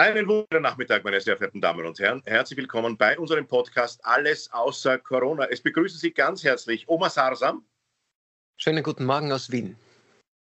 [0.00, 2.22] Einen wunderschönen Nachmittag, meine sehr verehrten Damen und Herren.
[2.24, 5.44] Herzlich willkommen bei unserem Podcast Alles außer Corona.
[5.50, 7.66] Es begrüßen Sie ganz herzlich Oma Sarsam.
[8.56, 9.76] Schönen guten Morgen aus Wien.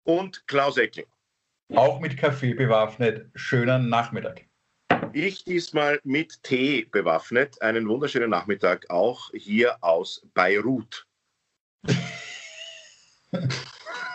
[0.05, 1.03] Und Klaus Eckel.
[1.75, 3.29] Auch mit Kaffee bewaffnet.
[3.35, 4.45] Schönen Nachmittag.
[5.11, 7.61] Ich diesmal mit Tee bewaffnet.
[7.61, 11.05] Einen wunderschönen Nachmittag auch hier aus Beirut.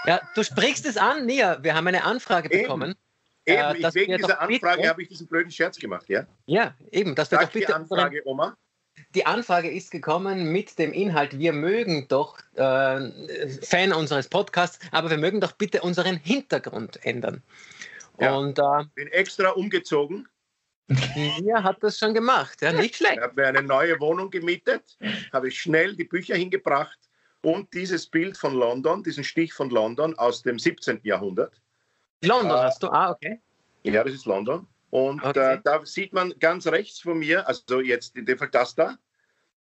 [0.06, 1.62] ja, du sprichst es an, Nia.
[1.62, 2.92] Wir haben eine Anfrage bekommen.
[2.92, 3.05] Eben,
[3.46, 6.26] äh, ich, wegen dieser Anfrage habe ich diesen blöden Scherz gemacht, ja?
[6.46, 7.14] Ja, eben.
[7.14, 8.56] Dass wir Sag doch bitte die Anfrage, Oma.
[9.14, 13.10] Die Anfrage ist gekommen mit dem Inhalt, wir mögen doch, äh,
[13.62, 17.42] Fan unseres Podcasts, aber wir mögen doch bitte unseren Hintergrund ändern.
[18.18, 20.26] Ja, und äh, bin extra umgezogen.
[20.88, 23.16] Mir hat das schon gemacht, ja, nicht schlecht.
[23.16, 24.96] Ich habe mir eine neue Wohnung gemietet,
[25.32, 26.98] habe ich schnell die Bücher hingebracht
[27.42, 31.00] und dieses Bild von London, diesen Stich von London aus dem 17.
[31.02, 31.60] Jahrhundert
[32.22, 32.88] London äh, hast du?
[32.88, 33.40] Ah, okay.
[33.82, 34.66] Ja, das ist London.
[34.90, 35.54] Und okay.
[35.54, 38.96] äh, da sieht man ganz rechts von mir, also jetzt in dem Fall das da,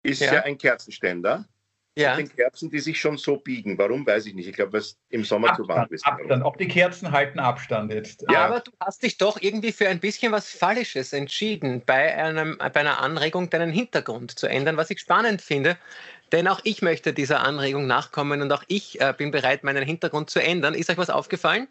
[0.02, 1.46] ist ja, ja ein Kerzenständer.
[1.96, 2.16] Ja.
[2.16, 3.76] Mit den Kerzen, die sich schon so biegen.
[3.76, 4.48] Warum, weiß ich nicht.
[4.48, 6.06] Ich glaube, was im Sommer Abstand, zu warm ist.
[6.06, 6.44] Abstand.
[6.44, 8.24] Auch die Kerzen halten Abstand jetzt.
[8.30, 8.46] Ja.
[8.46, 12.76] Aber du hast dich doch irgendwie für ein bisschen was Fallisches entschieden, bei, einem, bei
[12.76, 15.76] einer Anregung deinen Hintergrund zu ändern, was ich spannend finde.
[16.32, 20.30] Denn auch ich möchte dieser Anregung nachkommen und auch ich äh, bin bereit, meinen Hintergrund
[20.30, 20.74] zu ändern.
[20.74, 21.66] Ist euch was aufgefallen?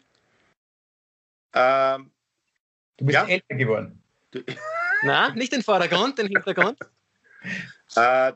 [1.52, 2.10] Ähm,
[2.96, 3.26] du bist ja.
[3.26, 4.02] älter geworden.
[5.02, 6.78] Na, nicht den Vordergrund, den Hintergrund.
[7.96, 8.32] äh,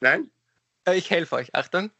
[0.00, 0.30] nein.
[0.86, 1.54] Äh, ich helfe euch.
[1.54, 1.90] Achtung.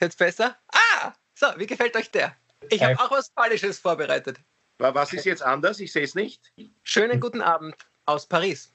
[0.00, 0.56] Jetzt besser?
[0.72, 1.12] Ah!
[1.34, 2.36] So, wie gefällt euch der?
[2.70, 4.40] Ich habe auch was Falsches vorbereitet.
[4.78, 5.80] Was ist jetzt anders?
[5.80, 6.52] Ich sehe es nicht.
[6.82, 7.74] Schönen guten Abend
[8.06, 8.72] aus Paris.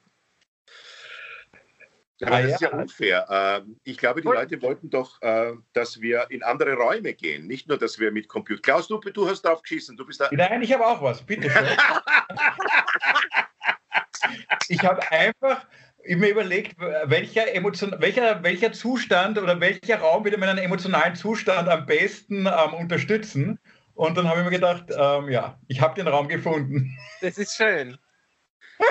[2.22, 3.26] Aber ah, das ist ja unfair.
[3.30, 7.68] Ähm, ich glaube, die Leute wollten doch, äh, dass wir in andere Räume gehen, nicht
[7.68, 8.62] nur, dass wir mit Computer.
[8.62, 9.98] Klaus, du, du hast drauf geschissen.
[9.98, 10.30] Du bist da.
[10.32, 11.24] Nein, ich habe auch was.
[11.24, 11.66] Bitte schön.
[14.70, 15.66] ich habe einfach
[16.06, 21.86] mir überlegt, welcher, Emotion, welcher, welcher Zustand oder welcher Raum würde meinen emotionalen Zustand am
[21.86, 23.60] besten ähm, unterstützen.
[23.96, 26.98] Und dann habe ich mir gedacht, ähm, ja, ich habe den Raum gefunden.
[27.22, 27.98] Das ist schön.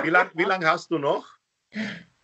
[0.03, 1.27] Wie lange wie lang hast du noch?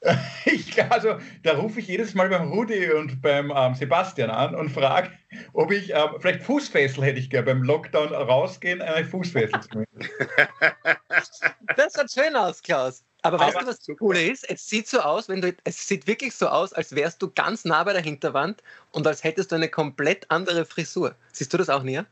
[0.45, 4.71] Ich, also, da rufe ich jedes Mal beim Rudi und beim ähm, Sebastian an und
[4.71, 5.11] frage,
[5.53, 9.85] ob ich ähm, vielleicht Fußfessel hätte ich gerne beim Lockdown rausgehen, eine Fußfessel zu
[11.77, 13.05] Das sieht schön aus, Klaus.
[13.23, 14.49] Aber, Aber weißt du, was das Coole ist?
[14.49, 17.65] Es sieht so aus, wenn du, es sieht wirklich so aus, als wärst du ganz
[17.65, 21.15] nah bei der Hinterwand und als hättest du eine komplett andere Frisur.
[21.33, 22.07] Siehst du das auch, Nia?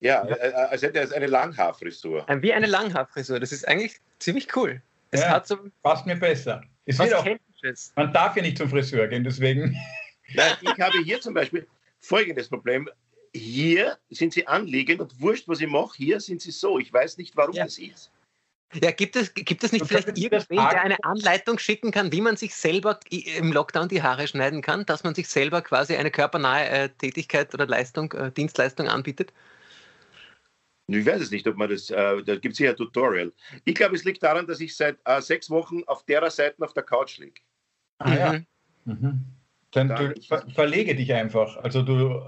[0.00, 0.34] Ja, ja.
[0.36, 2.24] Äh, äh, als hätte er eine Langhaarfrisur.
[2.40, 3.40] Wie eine Langhaarfrisur.
[3.40, 4.80] Das ist eigentlich ziemlich cool.
[5.10, 6.62] Es ja, hat so, passt mir besser.
[6.88, 7.26] Es wird auch,
[7.96, 9.76] man darf ja nicht zum Friseur gehen, deswegen.
[10.34, 11.66] Nein, ich habe hier zum Beispiel
[12.00, 12.88] folgendes Problem.
[13.34, 16.78] Hier sind sie anliegend und wurscht, was ich mache, hier sind sie so.
[16.78, 17.64] Ich weiß nicht, warum ja.
[17.64, 18.10] das ist.
[18.74, 22.22] Ja, gibt es, gibt es nicht du vielleicht irgendwen, der eine Anleitung schicken kann, wie
[22.22, 26.10] man sich selber im Lockdown die Haare schneiden kann, dass man sich selber quasi eine
[26.10, 29.32] körpernahe äh, Tätigkeit oder Leistung, äh, Dienstleistung anbietet?
[30.90, 33.32] Ich weiß es nicht, ob man das, äh, da gibt es hier ein Tutorial.
[33.64, 36.72] Ich glaube, es liegt daran, dass ich seit äh, sechs Wochen auf derer Seite auf
[36.72, 37.40] der Couch liege.
[37.98, 38.32] Ah, ja.
[38.32, 38.46] Mhm.
[38.84, 39.24] mhm.
[39.72, 41.58] Dann du, ver verlege dich einfach.
[41.58, 42.22] Also du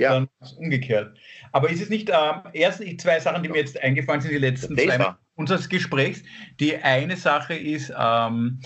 [0.00, 0.14] ja.
[0.14, 1.16] dann umgekehrt.
[1.52, 4.76] Aber ist es nicht ähm, erst zwei Sachen, die mir jetzt eingefallen sind, die letzten
[4.76, 6.22] zwei Minuten unseres Gesprächs.
[6.58, 8.60] Die eine Sache ist, ähm,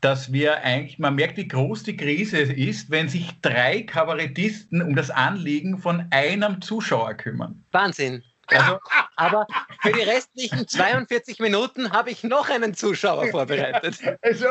[0.00, 4.96] dass wir eigentlich, man merkt, wie groß die Krise ist, wenn sich drei Kabarettisten um
[4.96, 7.64] das Anliegen von einem Zuschauer kümmern.
[7.72, 8.22] Wahnsinn.
[8.50, 8.78] Also,
[9.16, 9.46] aber
[9.80, 13.98] für die restlichen 42 Minuten habe ich noch einen Zuschauer vorbereitet.
[14.22, 14.46] Also,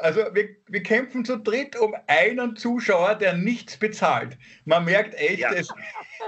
[0.00, 4.36] also wir, wir kämpfen zu dritt um einen Zuschauer, der nichts bezahlt.
[4.64, 5.52] Man merkt echt, ja.
[5.52, 5.68] es,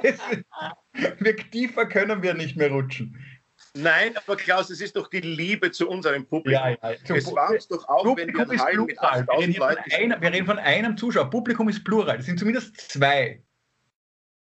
[0.02, 0.18] es,
[1.18, 3.16] wir, tiefer können wir nicht mehr rutschen.
[3.74, 6.52] Nein, aber Klaus, es ist doch die Liebe zu unserem Publikum.
[6.62, 7.14] Ja, ja.
[7.14, 9.92] Es war uns doch auch, Publikum wenn wir Hallen mit 8000 Leuten...
[9.92, 11.28] Einer, wir reden von einem Zuschauer.
[11.28, 12.18] Publikum ist plural.
[12.18, 13.42] Es sind zumindest zwei.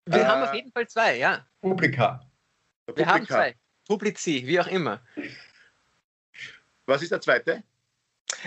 [0.06, 1.44] Wir äh, haben auf jeden Fall zwei, ja.
[1.60, 2.27] Publika.
[2.94, 3.54] Wir haben zwei.
[3.86, 5.00] Publizi, wie auch immer.
[6.86, 7.62] Was ist der zweite?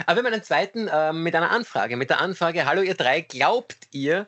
[0.06, 1.98] Aber wir haben einen zweiten äh, mit einer Anfrage.
[1.98, 4.28] Mit der Anfrage: Hallo, ihr drei, glaubt ihr,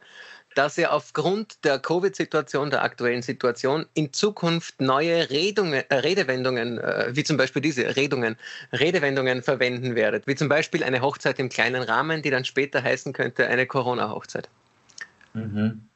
[0.56, 7.10] dass ihr aufgrund der Covid-Situation, der aktuellen Situation, in Zukunft neue Redungen, äh, Redewendungen, äh,
[7.12, 8.36] wie zum Beispiel diese Redungen,
[8.72, 10.28] Redewendungen verwenden werdet?
[10.28, 14.50] Wie zum Beispiel eine Hochzeit im kleinen Rahmen, die dann später heißen könnte, eine Corona-Hochzeit.
[15.34, 15.88] Mhm.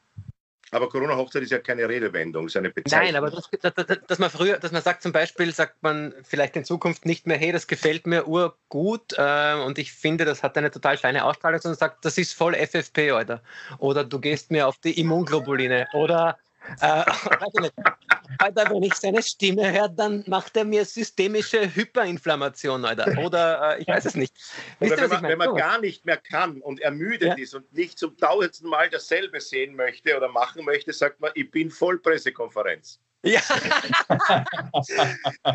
[0.78, 3.06] Aber Corona-Hochzeit ist ja keine Redewendung, ist eine Bezeichnung.
[3.06, 6.56] Nein, aber das, das, dass man früher, dass man sagt zum Beispiel, sagt man vielleicht
[6.56, 10.56] in Zukunft nicht mehr, hey, das gefällt mir urgut äh, und ich finde, das hat
[10.56, 13.42] eine total feine Ausstrahlung, sondern sagt, das ist voll FFP, Alter.
[13.80, 15.88] Oder du gehst mir auf die Immunglobuline.
[15.94, 16.38] Oder
[16.82, 17.04] äh,
[18.40, 23.18] Alter, wenn ich seine Stimme höre, dann macht er mir systemische Hyperinflammation, Alter.
[23.24, 24.34] Oder äh, ich weiß es nicht.
[24.80, 27.36] Wisst Oder wenn, man, wenn man gar nicht mehr kann und ermüdet ja.
[27.36, 31.50] ist und nicht zum tausendsten Mal dasselbe sehen möchte oder machen möchte, sagt man, ich
[31.50, 33.00] bin voll Pressekonferenz.
[33.24, 33.42] Ja,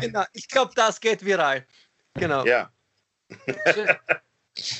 [0.01, 0.23] genau.
[0.33, 1.65] Ich glaube, das geht viral.
[2.15, 2.45] Genau.
[2.45, 2.71] Ja.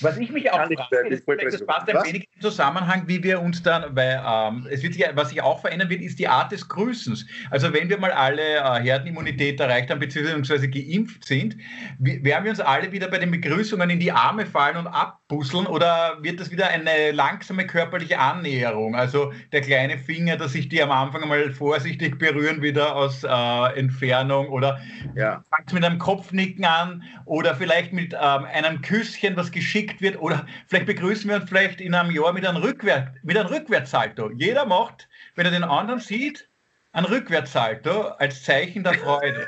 [0.02, 0.76] Was ich mich auch frage,
[1.10, 4.94] das, das passt ein wenig im Zusammenhang, wie wir uns dann, weil ähm, es wird
[4.94, 7.26] sich, was sich auch verändern wird, ist die Art des Grüßens.
[7.50, 11.58] Also wenn wir mal alle äh, Herdenimmunität erreicht haben, beziehungsweise geimpft sind,
[11.98, 16.20] werden wir uns alle wieder bei den Begrüßungen in die Arme fallen und abbusseln oder
[16.22, 18.96] wird das wieder eine langsame körperliche Annäherung?
[18.96, 23.80] Also der kleine Finger, dass sich die am Anfang mal vorsichtig berühren, wieder aus äh,
[23.80, 24.80] Entfernung oder
[25.16, 25.44] ja.
[25.56, 30.46] fängt mit einem Kopfnicken an oder vielleicht mit ähm, einem Küsschen, was geschickt wird oder
[30.68, 34.30] vielleicht begrüßen wir uns vielleicht in einem Jahr mit einem, Rückwärts, mit einem Rückwärtssalto.
[34.32, 36.48] Jeder macht, wenn er den anderen sieht,
[36.92, 39.48] ein Rückwärtssalto als Zeichen der Freude.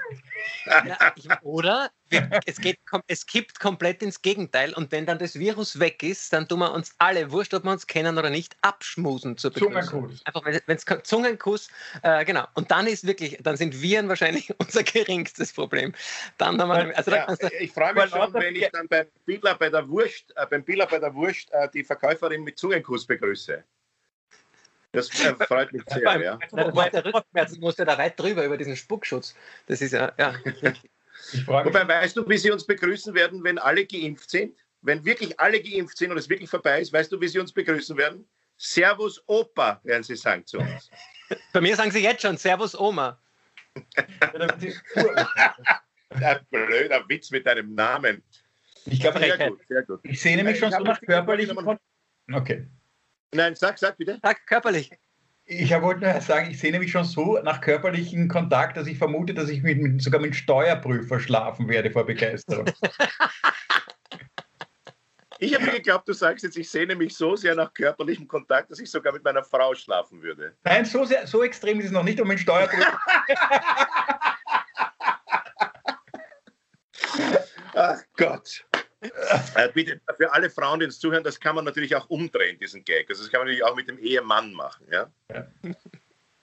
[1.16, 1.90] Ich, oder
[2.46, 6.48] es, geht, es kippt komplett ins Gegenteil und wenn dann das Virus weg ist, dann
[6.48, 10.22] tun wir uns alle, wurscht, ob wir uns kennen oder nicht, abschmusen zur Zungenkuss.
[10.26, 11.70] Einfach, wenn es Zungenkuss,
[12.04, 12.46] äh, genau.
[12.54, 15.94] Und dann ist wirklich, dann sind Viren wahrscheinlich unser geringstes Problem.
[16.38, 19.56] Dann haben wir, also ja, da ich freue mich schon, wenn ich dann beim Biller
[19.56, 23.64] bei der Wurst, äh, beim Biller bei der Wurst äh, die Verkäuferin mit Zungenkuss begrüße.
[24.96, 26.40] Das freut mich sehr, beim, ja.
[26.52, 29.36] Das der Rückenschmerzen musste da weit drüber über diesen Spuckschutz.
[29.68, 30.36] Das ist ja, ja.
[31.46, 34.56] Wobei, weißt du, wie sie uns begrüßen werden, wenn alle geimpft sind?
[34.82, 37.52] Wenn wirklich alle geimpft sind und es wirklich vorbei ist, weißt du, wie sie uns
[37.52, 38.28] begrüßen werden?
[38.58, 40.90] Servus Opa, werden sie sagen zu uns.
[41.52, 43.20] Bei mir sagen sie jetzt schon Servus Oma.
[46.10, 48.24] Ein blöder Witz mit deinem Namen.
[48.86, 50.00] Ich glaube, sehr gut, sehr gut.
[50.04, 51.58] Ich sehe nämlich schon so nach körperlichen.
[52.32, 52.68] Okay.
[53.36, 54.20] Nein, sag, sag bitte.
[54.24, 54.92] Sag körperlich.
[55.48, 59.34] Ich wollte nur sagen, ich sehe nämlich schon so nach körperlichem Kontakt, dass ich vermute,
[59.34, 62.66] dass ich mit, mit, sogar mit Steuerprüfer schlafen werde vor Begeisterung.
[65.38, 68.80] Ich habe geglaubt, du sagst jetzt, ich sehne mich so sehr nach körperlichem Kontakt, dass
[68.80, 70.56] ich sogar mit meiner Frau schlafen würde.
[70.64, 72.98] Nein, so, sehr, so extrem ist es noch nicht um einen Steuerprüfer.
[77.76, 78.66] Ach Gott.
[79.56, 82.84] Äh, bitte, für alle Frauen, die uns zuhören, das kann man natürlich auch umdrehen, diesen
[82.84, 83.10] Gag.
[83.10, 84.86] Also das kann man natürlich auch mit dem Ehemann machen.
[84.92, 85.10] Ja?
[85.32, 85.48] ja.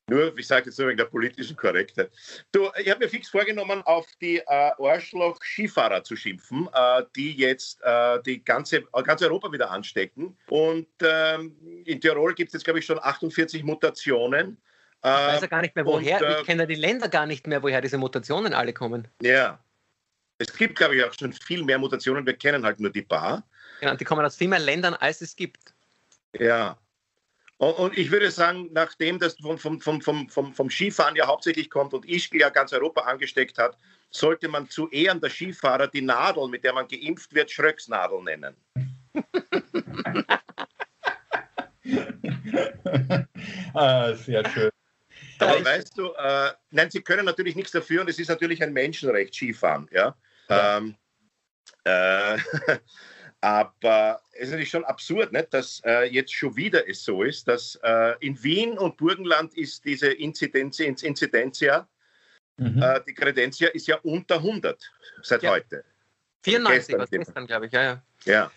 [0.08, 2.10] Nur, ich sage jetzt nur wegen der politischen Korrektheit.
[2.50, 7.80] Du, ich habe mir fix vorgenommen, auf die äh, Arschloch-Skifahrer zu schimpfen, äh, die jetzt
[7.82, 10.36] äh, die ganze, ganz Europa wieder anstecken.
[10.50, 11.56] Und ähm,
[11.86, 14.58] in Tirol gibt es jetzt, glaube ich, schon 48 Mutationen.
[15.04, 16.20] Ich weiß ja gar nicht mehr, woher.
[16.20, 19.08] Und, äh, ich kenne ja die Länder gar nicht mehr, woher diese Mutationen alle kommen.
[19.22, 19.60] Ja,
[20.42, 22.26] es gibt, glaube ich, auch schon viel mehr Mutationen.
[22.26, 23.44] Wir kennen halt nur die paar.
[23.80, 25.74] Genau, die kommen aus viel mehr Ländern, als es gibt.
[26.38, 26.76] Ja.
[27.58, 31.70] Und, und ich würde sagen, nachdem das vom, vom, vom, vom, vom Skifahren ja hauptsächlich
[31.70, 33.76] kommt und Ischgl ja ganz Europa angesteckt hat,
[34.10, 38.56] sollte man zu Ehren der Skifahrer die Nadel, mit der man geimpft wird, Schröcksnadel nennen.
[43.74, 44.70] ah, sehr schön.
[45.38, 48.72] Aber weißt du, äh, nein, sie können natürlich nichts dafür und es ist natürlich ein
[48.72, 49.88] Menschenrecht, Skifahren.
[49.92, 50.14] Ja?
[50.52, 50.96] Ähm,
[51.84, 52.38] äh,
[53.40, 57.48] aber es ist natürlich schon absurd, nicht, dass äh, jetzt schon wieder es so ist,
[57.48, 61.88] dass äh, in Wien und Burgenland ist diese Inzidenz, Inzidenzia,
[62.56, 62.82] mhm.
[62.82, 64.90] Äh, die Kredenzia ist ja unter 100
[65.22, 65.50] seit ja.
[65.50, 65.84] heute.
[66.44, 68.02] 94 was gestern, glaube ich, ja, ja.
[68.24, 68.50] Ja.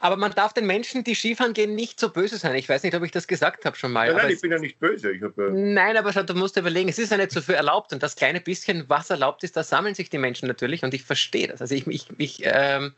[0.00, 2.54] Aber man darf den Menschen, die Skifahren gehen, nicht so böse sein.
[2.56, 4.08] Ich weiß nicht, ob ich das gesagt habe schon mal.
[4.08, 5.12] Ja, nein, ich bin ja nicht böse.
[5.20, 7.92] Hab, äh nein, aber du musst überlegen, es ist ja nicht so viel erlaubt.
[7.92, 10.82] Und das kleine bisschen, was erlaubt ist, da sammeln sich die Menschen natürlich.
[10.84, 11.60] Und ich verstehe das.
[11.60, 12.94] Also ich, ich, ich ähm,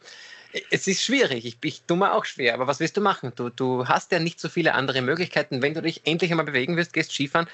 [0.71, 1.45] es ist schwierig.
[1.45, 2.55] Ich, ich tue mir auch schwer.
[2.55, 3.33] Aber was willst du machen?
[3.35, 5.61] Du, du hast ja nicht so viele andere Möglichkeiten.
[5.61, 7.49] Wenn du dich endlich einmal bewegen wirst, gehst Skifahren.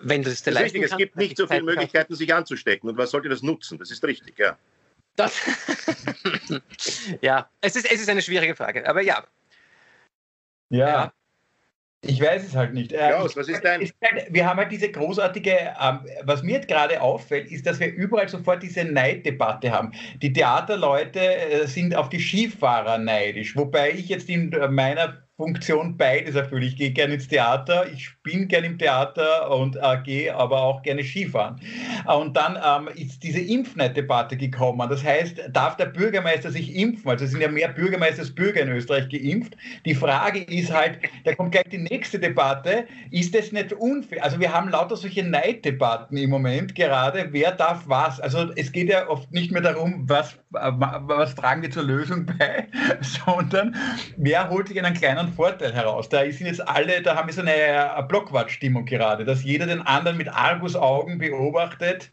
[0.00, 2.34] Wenn du es dir das ist richtig, kannst, es gibt nicht so viele Möglichkeiten, sich
[2.34, 2.88] anzustecken.
[2.88, 3.78] Und was sollte das nutzen?
[3.78, 4.56] Das ist richtig, ja.
[5.20, 5.34] Das
[7.20, 9.22] ja, es ist, es ist eine schwierige Frage, aber ja.
[10.70, 10.88] Ja.
[10.88, 11.12] ja.
[12.02, 12.94] Ich weiß es halt nicht.
[12.94, 13.80] Klaus, was ist dein?
[13.80, 18.26] Halt, wir haben halt diese großartige, ähm, was mir gerade auffällt, ist, dass wir überall
[18.26, 19.92] sofort diese Neiddebatte haben.
[20.22, 26.34] Die Theaterleute äh, sind auf die Skifahrer neidisch, wobei ich jetzt in meiner Funktion beides
[26.34, 26.66] erfülle.
[26.66, 30.82] Ich gehe gerne ins Theater, ich bin gerne im Theater und äh, gehe aber auch
[30.82, 31.58] gerne Skifahren.
[32.04, 34.86] Und dann ähm, ist diese Impfneid-Debatte gekommen.
[34.90, 37.10] Das heißt, darf der Bürgermeister sich impfen?
[37.10, 39.56] Also es sind ja mehr Bürgermeister als Bürger in Österreich geimpft.
[39.86, 44.22] Die Frage ist halt, da kommt gleich die nächste Debatte, ist das nicht unfair?
[44.22, 48.20] Also wir haben lauter solche Neiddebatten im Moment gerade, wer darf was?
[48.20, 52.26] Also es geht ja oft nicht mehr darum, was, äh, was tragen wir zur Lösung
[52.26, 52.68] bei,
[53.00, 53.74] sondern
[54.18, 56.08] wer holt sich einen kleinen einen Vorteil heraus.
[56.08, 60.16] Da sind jetzt alle, da haben wir so eine, Blockwart-Stimmung gerade, dass jeder den anderen
[60.16, 62.10] mit Argusaugen beobachtet.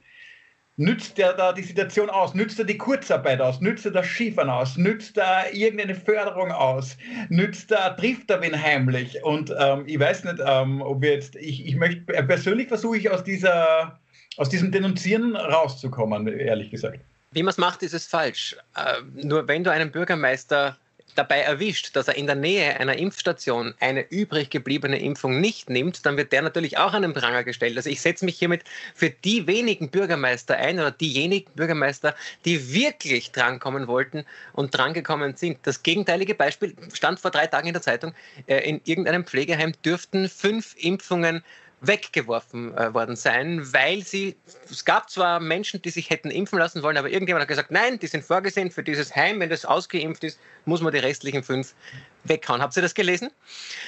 [0.80, 2.36] Nützt er da die Situation aus?
[2.36, 3.62] Nützt er die Kurzarbeit aus?
[3.62, 4.78] Nützt er das Skifahren aus?
[4.78, 6.98] Nützt er irgendeine Förderung aus?
[7.30, 9.24] Nützt er, trifft er wen heimlich?
[9.24, 13.10] Und ähm, ich weiß nicht, ähm, ob wir jetzt, ich, ich möchte, persönlich versuche ich
[13.10, 14.00] aus dieser,
[14.38, 17.00] aus diesem Denunzieren rauszukommen, ehrlich gesagt.
[17.32, 18.56] Wie man es macht, ist es falsch.
[18.76, 20.78] Äh, nur wenn du einen Bürgermeister
[21.18, 26.06] dabei erwischt, dass er in der Nähe einer Impfstation eine übrig gebliebene Impfung nicht nimmt,
[26.06, 27.78] dann wird der natürlich auch an den Pranger gestellt.
[27.78, 33.32] Also ich setze mich hiermit für die wenigen Bürgermeister ein oder diejenigen Bürgermeister, die wirklich
[33.32, 35.60] drankommen wollten und drangekommen sind.
[35.64, 38.14] Das gegenteilige Beispiel stand vor drei Tagen in der Zeitung.
[38.46, 41.44] Äh, in irgendeinem Pflegeheim dürften fünf Impfungen
[41.80, 44.36] weggeworfen äh, worden sein, weil sie,
[44.70, 48.00] es gab zwar Menschen, die sich hätten impfen lassen wollen, aber irgendjemand hat gesagt, nein,
[48.00, 51.76] die sind vorgesehen für dieses Heim, wenn das ausgeimpft ist, muss man die restlichen fünf
[52.24, 52.62] weghauen.
[52.62, 53.30] Habt ihr das gelesen?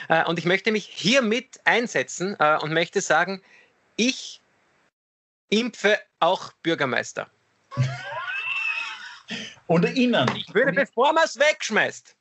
[0.07, 3.41] Äh, und ich möchte mich hiermit einsetzen äh, und möchte sagen,
[3.95, 4.39] ich
[5.49, 7.27] impfe auch Bürgermeister.
[9.67, 10.29] Oder Ihnen.
[10.35, 12.15] Ich würde, bevor man es wegschmeißt.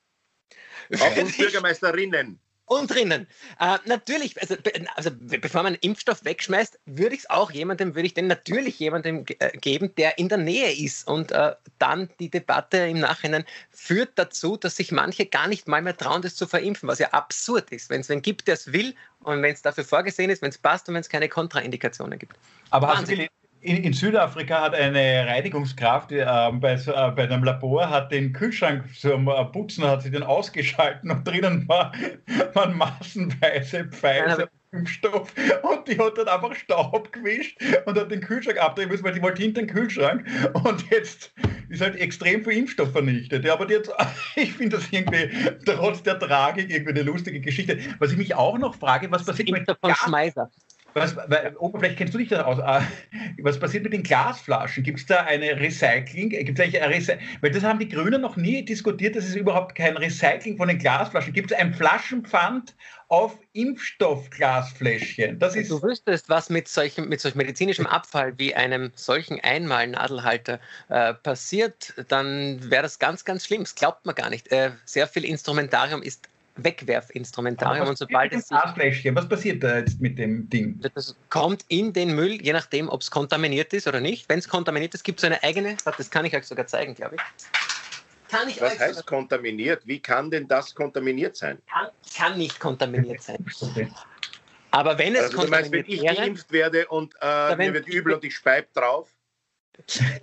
[1.00, 3.26] Auch uns Bürgermeisterinnen und drinnen.
[3.60, 4.56] Äh, natürlich, also,
[4.94, 8.78] also, bevor man einen Impfstoff wegschmeißt, würde ich es auch jemandem, würde ich den natürlich
[8.78, 11.06] jemandem äh, geben, der in der Nähe ist.
[11.06, 15.82] Und äh, dann die Debatte im Nachhinein führt dazu, dass sich manche gar nicht mal
[15.82, 17.90] mehr trauen, das zu verimpfen, was ja absurd ist.
[17.90, 20.58] Wenn es wen gibt, der es will und wenn es dafür vorgesehen ist, wenn es
[20.58, 22.37] passt und wenn es keine Kontraindikationen gibt.
[22.70, 23.30] Aber hast du, gelesen,
[23.68, 28.84] in, in, Südafrika hat eine Reinigungskraft äh, bei, äh, bei einem Labor hat den Kühlschrank
[28.98, 31.92] zum äh, Putzen hat sie den ausgeschalten und drinnen war,
[32.54, 34.48] waren massenweise Pfizer.
[34.70, 35.32] Impfstoff
[35.62, 39.22] und die hat dann einfach Staub gewischt und hat den Kühlschrank abdrehen müssen, weil sie
[39.22, 40.26] wollte hinter den Kühlschrank
[40.62, 41.32] und jetzt
[41.70, 43.46] ist halt extrem viel Impfstoff vernichtet.
[43.46, 43.90] Ja, aber jetzt,
[44.37, 45.30] ich finde das irgendwie
[45.64, 47.78] trotz der Tragik irgendwie eine lustige Geschichte.
[47.98, 50.50] Was ich mich auch noch frage, was passiert mit von Schmeiser?
[50.95, 52.59] Was, weil, vielleicht kennst du dich da aus.
[52.59, 52.85] Äh,
[53.42, 54.83] was passiert mit den Glasflaschen?
[54.83, 56.30] Gibt es da eine Recycling?
[56.30, 59.75] Gibt eigentlich ein Recy Weil das haben die Grünen noch nie diskutiert, dass es überhaupt
[59.75, 61.52] kein Recycling von den Glasflaschen gibt.
[61.52, 62.75] Es ein Flaschenpfand
[63.09, 65.38] auf Impfstoffglasfläschchen?
[65.38, 70.61] Das ist du wüsstest, was mit solchem, mit solch medizinischem Abfall wie einem solchen Einmalnadelhalter
[70.88, 73.62] äh, passiert, dann wäre das ganz, ganz schlimm.
[73.62, 74.50] Das glaubt man gar nicht.
[74.52, 76.28] Äh, sehr viel Instrumentarium ist
[76.59, 77.88] Wegwerfinstrumentarium.
[77.88, 78.50] Und sobald es.
[78.50, 80.81] Was passiert da jetzt mit dem Ding?
[80.95, 84.29] Das kommt in den Müll, je nachdem, ob es kontaminiert ist oder nicht.
[84.29, 85.77] Wenn es kontaminiert ist, gibt es eine eigene.
[85.85, 87.23] Das kann ich euch sogar zeigen, glaube ich.
[88.29, 89.87] Kann ich Was heißt kontaminiert?
[89.87, 91.59] Wie kann denn das kontaminiert sein?
[91.71, 93.45] Kann, kann nicht kontaminiert sein.
[94.71, 98.12] Aber wenn es also, kontaminiert meinst, wenn ich geimpft werde und äh, mir wird übel
[98.12, 99.09] und ich speib drauf?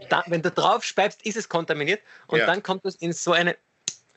[0.10, 2.46] Da, wenn du drauf speibst, ist es kontaminiert und ja.
[2.46, 3.56] dann kommt es in so eine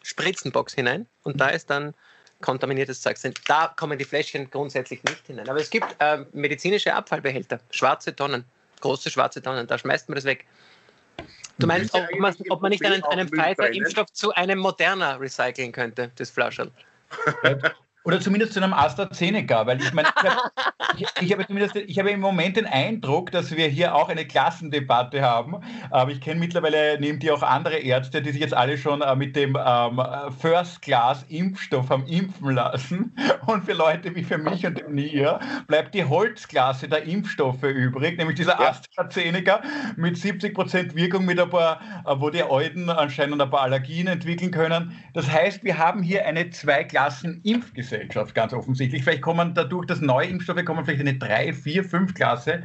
[0.03, 1.95] Spritzenbox hinein und da ist dann
[2.40, 3.16] kontaminiertes Zeug.
[3.47, 5.49] Da kommen die Fläschchen grundsätzlich nicht hinein.
[5.49, 8.45] Aber es gibt äh, medizinische Abfallbehälter, schwarze Tonnen,
[8.80, 10.47] große schwarze Tonnen, da schmeißt man das weg.
[11.59, 16.12] Du meinst, ob man, ob man nicht einen, einen Pfizer-Impfstoff zu einem Moderna recyceln könnte,
[16.14, 16.71] das Flascherl?
[18.09, 20.09] Oder zumindest zu einem AstraZeneca, weil ich meine,
[20.97, 24.25] ich, ich, habe zumindest, ich habe im Moment den Eindruck, dass wir hier auch eine
[24.25, 25.57] Klassendebatte haben.
[25.91, 29.15] Aber ich kenne mittlerweile neben dir auch andere Ärzte, die sich jetzt alle schon äh,
[29.15, 30.00] mit dem ähm,
[30.41, 33.15] First-Class-Impfstoff haben impfen lassen.
[33.45, 38.17] Und für Leute wie für mich und dem Nia bleibt die Holzklasse der Impfstoffe übrig,
[38.17, 38.71] nämlich dieser ja.
[38.71, 39.61] AstraZeneca
[39.97, 44.07] mit 70 Prozent Wirkung, mit ein paar, äh, wo die Alten anscheinend ein paar Allergien
[44.07, 44.99] entwickeln können.
[45.12, 47.98] Das heißt, wir haben hier eine Zwei-Klassen-Impfgesellschaft.
[47.99, 49.02] Gesellschaft, ganz offensichtlich.
[49.02, 52.62] Vielleicht kommen dadurch, dass neue Impfstoffe kommen, vielleicht eine 3, 4, 5 Klasse.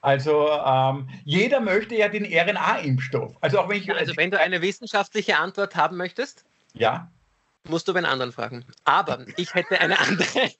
[0.00, 3.34] Also ähm, jeder möchte ja den RNA-Impfstoff.
[3.40, 3.92] Also auch wenn ich.
[3.92, 6.44] Also wenn du eine wissenschaftliche Antwort haben möchtest.
[6.74, 7.10] Ja
[7.68, 8.64] musst du bei anderen fragen.
[8.84, 10.50] Aber ich hätte eine andere.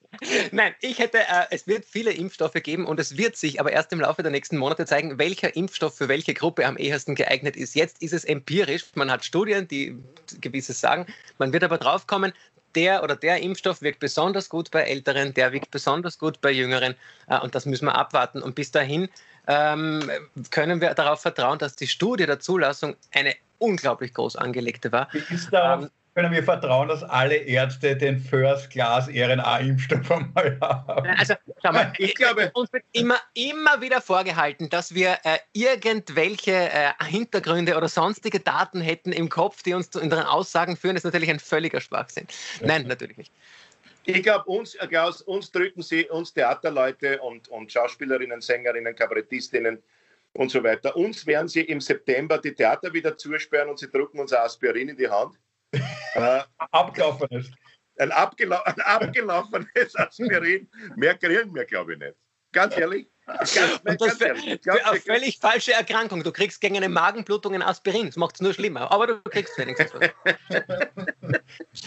[0.51, 3.91] Nein, ich hätte, äh, es wird viele Impfstoffe geben und es wird sich aber erst
[3.93, 7.75] im Laufe der nächsten Monate zeigen, welcher Impfstoff für welche Gruppe am ehesten geeignet ist.
[7.75, 8.85] Jetzt ist es empirisch.
[8.95, 9.97] Man hat Studien, die
[10.41, 11.05] gewisses sagen.
[11.37, 12.33] Man wird aber drauf kommen,
[12.77, 16.93] der oder der Impfstoff wirkt besonders gut bei Älteren, der wirkt besonders gut bei Jüngeren
[17.27, 18.43] äh, und das müssen wir abwarten.
[18.43, 19.09] Und bis dahin
[19.47, 20.09] ähm,
[20.51, 25.09] können wir darauf vertrauen, dass die Studie der Zulassung eine unglaublich groß angelegte war.
[25.31, 31.07] Ist da, ähm, können wir vertrauen, dass alle Ärzte den First Class RNA-Impfstoff einmal haben.
[31.15, 36.53] Also, schau mal, ich glaube, uns wird immer, immer wieder vorgehalten, dass wir äh, irgendwelche
[36.53, 40.95] äh, Hintergründe oder sonstige Daten hätten im Kopf, die uns zu unseren Aussagen führen.
[40.95, 42.25] Das ist natürlich ein völliger Schwachsinn.
[42.61, 43.31] Nein, natürlich nicht.
[44.05, 49.83] Ich glaube, uns, Klaus, uns drücken sie, uns Theaterleute und, und Schauspielerinnen, Sängerinnen, Kabarettistinnen
[50.33, 50.95] und so weiter.
[50.95, 54.97] Uns werden sie im September die Theater wieder zusperren und sie drücken uns Aspirin in
[54.97, 55.37] die Hand
[55.71, 57.27] äh, abgelaufen
[57.99, 62.15] ein, abgelau ein abgelaufenes Aspirin, mehr kriegen wir, glaube ich, nicht.
[62.51, 63.07] Ganz ehrlich.
[63.27, 66.23] Ganz, und das für, für eine völlig falsche Erkrankung.
[66.23, 68.07] Du kriegst gegen eine Magenblutung ein Aspirin.
[68.07, 68.89] Das macht es nur schlimmer.
[68.89, 70.09] Aber du kriegst wenigstens was.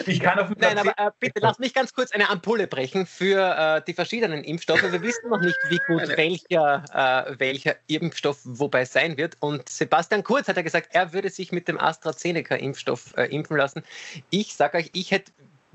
[0.06, 3.06] Ich kann auf dem Nein, aber äh, bitte lass mich ganz kurz eine Ampulle brechen
[3.06, 4.82] für äh, die verschiedenen Impfstoffe.
[4.82, 9.36] Wir wissen noch nicht, wie gut welcher, äh, welcher Impfstoff wobei sein wird.
[9.40, 13.82] Und Sebastian Kurz hat ja gesagt, er würde sich mit dem AstraZeneca-Impfstoff äh, impfen lassen.
[14.30, 15.32] Ich sage euch, ich hätte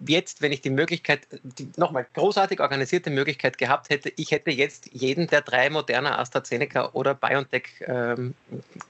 [0.08, 4.90] jetzt, wenn ich die Möglichkeit, die nochmal großartig organisierte Möglichkeit gehabt hätte, ich hätte jetzt
[4.92, 8.34] jeden der drei Moderna, AstraZeneca oder BioNTech ähm,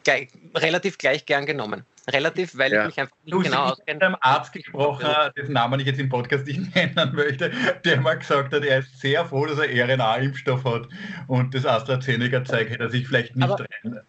[0.03, 1.83] gleich, relativ gleich gern genommen.
[2.07, 2.81] Relativ, weil ja.
[2.81, 3.97] ich mich einfach nicht du, genau auskenne.
[3.97, 7.51] Ich habe einem Arzt gesprochen, dessen Namen ich jetzt im Podcast nicht nennen möchte,
[7.83, 10.87] der mal gesagt hat, er ist sehr froh, dass er RNA-Impfstoff hat
[11.27, 13.49] und das AstraZeneca-Zeug hätte er sich vielleicht nicht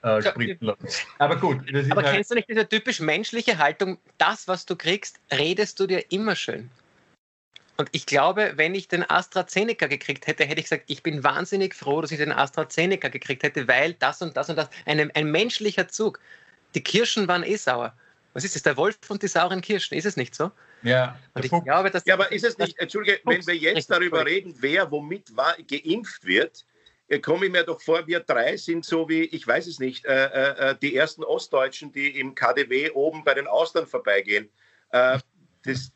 [0.02, 0.88] reinspritzen äh, lassen.
[1.18, 1.60] Aber gut.
[1.90, 5.86] aber halt kennst du nicht diese typisch menschliche Haltung, das, was du kriegst, redest du
[5.86, 6.70] dir immer schön?
[7.76, 11.74] Und ich glaube, wenn ich den AstraZeneca gekriegt hätte, hätte ich gesagt, ich bin wahnsinnig
[11.74, 15.30] froh, dass ich den AstraZeneca gekriegt hätte, weil das und das und das, ein, ein
[15.30, 16.20] menschlicher Zug.
[16.74, 17.94] Die Kirschen waren eh sauer.
[18.32, 18.62] Was ist das?
[18.62, 20.50] Der Wolf und die sauren Kirschen, ist es nicht so?
[20.82, 21.18] Ja.
[21.34, 24.54] Und ich glaube, dass ja, aber ist es nicht, Entschuldige, wenn wir jetzt darüber reden,
[24.58, 26.66] wer womit war, geimpft wird,
[27.08, 30.04] äh, komme ich mir doch vor, wir drei sind so wie, ich weiß es nicht,
[30.04, 34.50] äh, äh, äh die ersten Ostdeutschen, die im KDW oben bei den Austern vorbeigehen.
[34.90, 35.18] Äh,
[35.64, 35.92] das,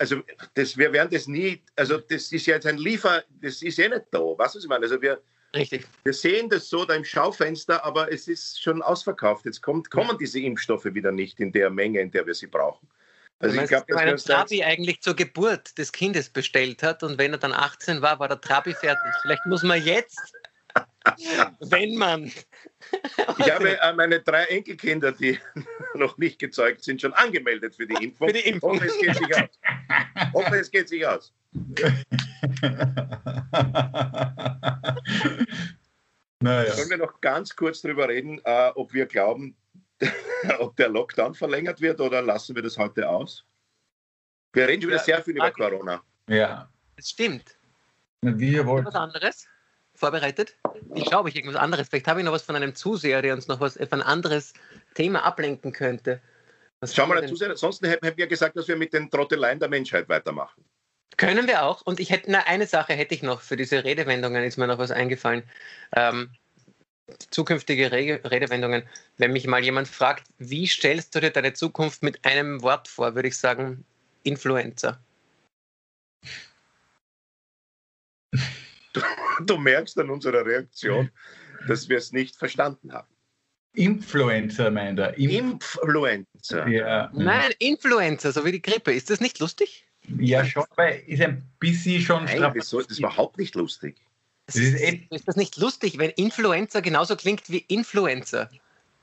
[0.00, 0.22] also
[0.54, 3.88] das, wir werden das nie, also das ist ja jetzt ein Liefer, das ist ja
[3.88, 4.84] nicht da, was ich meine?
[4.84, 5.20] Also wir,
[5.54, 5.86] Richtig.
[6.04, 9.44] wir sehen das so da im Schaufenster, aber es ist schon ausverkauft.
[9.44, 12.88] Jetzt kommt, kommen diese Impfstoffe wieder nicht in der Menge, in der wir sie brauchen.
[13.40, 17.38] Also ich glaube, dass Trabi eigentlich zur Geburt des Kindes bestellt hat und wenn er
[17.38, 19.12] dann 18 war, war der Trabi fertig.
[19.22, 20.32] Vielleicht muss man jetzt
[21.60, 22.24] wenn man.
[22.24, 25.38] ich habe äh, meine drei Enkelkinder, die
[25.94, 28.28] noch nicht gezeugt sind, schon angemeldet für die Impfung.
[28.28, 28.76] Für die Impfung.
[28.76, 29.48] Hoffe, es geht sich aus.
[30.32, 31.32] Hoffe, es geht sich aus.
[36.40, 36.72] naja.
[36.72, 39.56] Sollen wir noch ganz kurz darüber reden, äh, ob wir glauben,
[40.58, 43.44] ob der Lockdown verlängert wird oder lassen wir das heute aus?
[44.52, 46.02] Wir reden schon wieder ja, sehr viel über Corona.
[46.28, 46.70] Ja.
[46.96, 47.58] Das stimmt.
[48.22, 48.86] Wie ihr wollt.
[48.86, 49.46] Was anderes?
[50.00, 50.56] Vorbereitet?
[50.94, 51.88] Ich schaue, ob ich irgendwas anderes.
[51.88, 54.54] Vielleicht habe ich noch was von einem Zuseher, der uns noch was auf ein anderes
[54.94, 56.20] Thema ablenken könnte.
[56.80, 57.50] Was Schau mal, Zuseher.
[57.50, 60.64] Ansonsten hätten wir gesagt, dass wir mit den Trotteleien der Menschheit weitermachen.
[61.16, 61.82] Können wir auch.
[61.82, 64.78] Und ich hätte, na, eine Sache hätte ich noch für diese Redewendungen, ist mir noch
[64.78, 65.42] was eingefallen.
[65.94, 66.30] Ähm,
[67.30, 68.84] zukünftige Re Redewendungen.
[69.18, 73.14] Wenn mich mal jemand fragt, wie stellst du dir deine Zukunft mit einem Wort vor,
[73.14, 73.84] würde ich sagen,
[74.22, 74.98] Influencer.
[78.92, 79.00] Du,
[79.46, 81.10] du merkst an unserer Reaktion,
[81.68, 83.08] dass wir es nicht verstanden haben.
[83.74, 85.16] Influencer meint er.
[85.16, 86.66] Inf Influencer.
[86.66, 87.10] Ja.
[87.12, 88.92] Nein, Influencer, so wie die Grippe.
[88.92, 89.86] Ist das nicht lustig?
[90.18, 92.80] Ja, schon, weil ist ein bisschen schon Nein, wieso?
[92.80, 93.96] Das ist überhaupt nicht lustig.
[94.46, 98.50] Das ist, ist, das nicht lustig, wenn Influencer genauso klingt wie Influencer?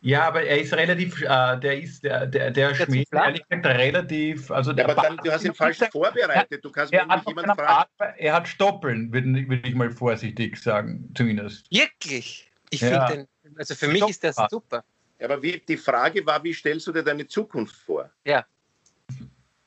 [0.01, 4.51] Ja, aber er ist relativ, äh, der ist, der, der, der Schmied, ehrlich gesagt, relativ,
[4.51, 7.89] also ja, aber dann, du hast ihn falsch vorbereitet, du kannst er, hat jemand fragen.
[8.17, 11.71] er hat Stoppeln, würde, würde ich mal vorsichtig sagen, zumindest.
[11.71, 12.51] Wirklich?
[12.69, 13.07] Ich ja.
[13.07, 14.09] finde den, also für mich Stopp.
[14.11, 14.83] ist das super.
[15.19, 18.11] Ja, aber wie, die Frage war, wie stellst du dir deine Zukunft vor?
[18.23, 18.45] Ja.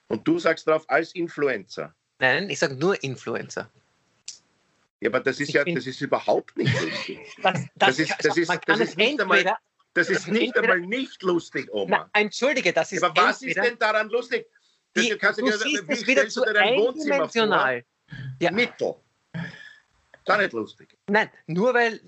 [0.07, 1.93] Und du sagst darauf als Influencer.
[2.21, 3.69] Nein, ich sage nur Influencer.
[5.01, 7.19] Ja, aber das ist ich ja, das ist überhaupt nicht lustig.
[7.43, 9.57] Das, das, das ist, das ist, das ist nicht einmal,
[9.95, 12.09] das ist nicht einmal nicht lustig, Oma.
[12.13, 13.03] Na, entschuldige, das ist.
[13.03, 14.47] Aber was ist denn daran lustig?
[14.97, 17.85] Die, du kannst du ja, siehst wie es wieder zu eindimensional.
[18.41, 18.51] Ja.
[18.51, 18.95] Mittel.
[20.25, 20.97] Das ist nicht lustig.
[21.09, 22.01] Nein, nur weil,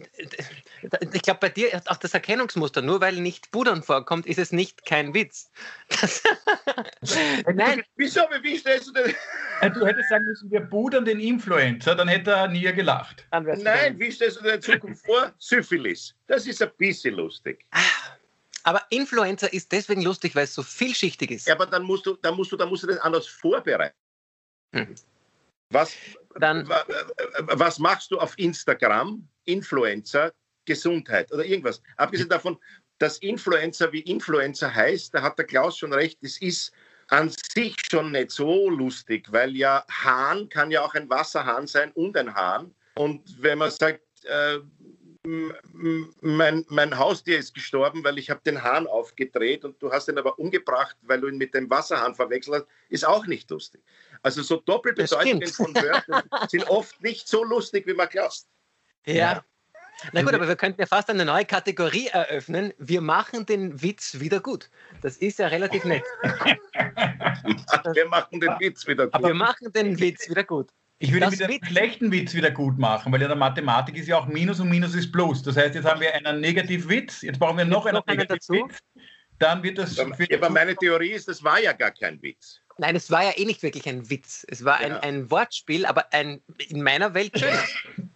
[1.13, 4.85] ich glaube, bei dir auch das Erkennungsmuster, nur weil nicht Budern vorkommt, ist es nicht
[4.85, 5.51] kein Witz.
[7.55, 7.83] Nein.
[7.97, 9.15] Wieso, wie stellst du denn?
[9.75, 13.27] Du hättest sagen müssen, wir budern den Influencer, dann hätte er nie gelacht.
[13.31, 15.33] Nein, wie stellst du dir in Zukunft vor?
[15.39, 16.15] Syphilis.
[16.27, 17.65] Das ist ein bisschen lustig.
[17.71, 17.81] Ah,
[18.65, 21.49] aber Influencer ist deswegen lustig, weil es so vielschichtig ist.
[21.49, 23.97] Ja, aber dann musst du, dann musst du, dann musst du das anders vorbereiten.
[24.73, 24.95] Hm.
[25.73, 25.97] Was,
[26.39, 26.69] dann,
[27.39, 29.27] was machst du auf Instagram?
[29.45, 30.33] Influencer,
[30.65, 31.83] Gesundheit oder irgendwas.
[31.97, 32.59] Abgesehen davon,
[32.99, 36.73] dass Influencer wie Influencer heißt, da hat der Klaus schon recht, es ist
[37.09, 41.91] an sich schon nicht so lustig, weil ja Hahn kann ja auch ein Wasserhahn sein
[41.93, 42.75] und ein Hahn.
[42.95, 44.61] Und wenn man sagt, äh,
[45.25, 50.19] mein, mein Haustier ist gestorben, weil ich habe den Hahn aufgedreht und du hast ihn
[50.19, 53.83] aber umgebracht, weil du ihn mit dem Wasserhahn verwechselt hast, ist auch nicht lustig.
[54.23, 58.43] Also so Doppelbedeutungen von Wörtern sind oft nicht so lustig, wie man glaubt.
[59.05, 59.45] Ja.
[60.13, 62.73] Na gut, aber wir könnten ja fast eine neue Kategorie eröffnen.
[62.79, 64.71] Wir machen den Witz wieder gut.
[65.01, 66.03] Das ist ja relativ nett.
[67.93, 69.15] wir machen den Witz wieder gut.
[69.15, 70.71] Aber wir machen den Witz wieder gut.
[70.99, 74.07] Ich würde das mit dem schlechten Witz wieder gut machen, weil in der Mathematik ist
[74.07, 75.43] ja auch Minus und Minus ist Plus.
[75.43, 78.79] Das heißt, jetzt haben wir einen Negativwitz, jetzt brauchen wir noch einen Negativwitz.
[79.41, 79.97] Dann wird das.
[79.97, 80.07] Ja,
[80.37, 82.61] aber meine Theorie ist, das war ja gar kein Witz.
[82.79, 84.45] Nein, es war ja eh nicht wirklich ein Witz.
[84.49, 84.87] Es war ja.
[84.87, 87.53] ein, ein Wortspiel, aber ein, in meiner Welt schön.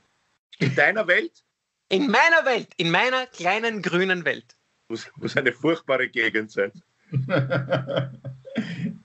[0.58, 1.44] In deiner Welt?
[1.90, 4.56] In meiner Welt, in meiner kleinen grünen Welt.
[4.88, 6.72] Muss, muss eine furchtbare Gegend sein.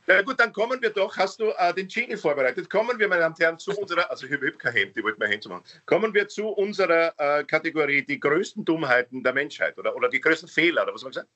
[0.07, 1.15] Na gut, dann kommen wir doch.
[1.17, 2.69] Hast du äh, den Jingle vorbereitet?
[2.69, 5.19] Kommen wir, meine Damen und Herren, zu unserer, also ich habe kein Hemd, ich wollte
[5.19, 5.63] mein Hemd machen.
[5.85, 10.49] Kommen wir zu unserer äh, Kategorie, die größten Dummheiten der Menschheit oder, oder die größten
[10.49, 11.29] Fehler, oder was soll man sagen?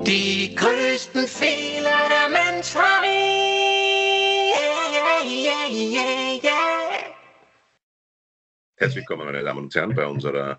[0.00, 3.04] De größten Fehler der Menschheit.
[3.04, 3.10] Yeah,
[5.22, 6.91] yeah, yeah, yeah.
[8.82, 10.58] Herzlich willkommen, meine Damen und Herren, bei unserer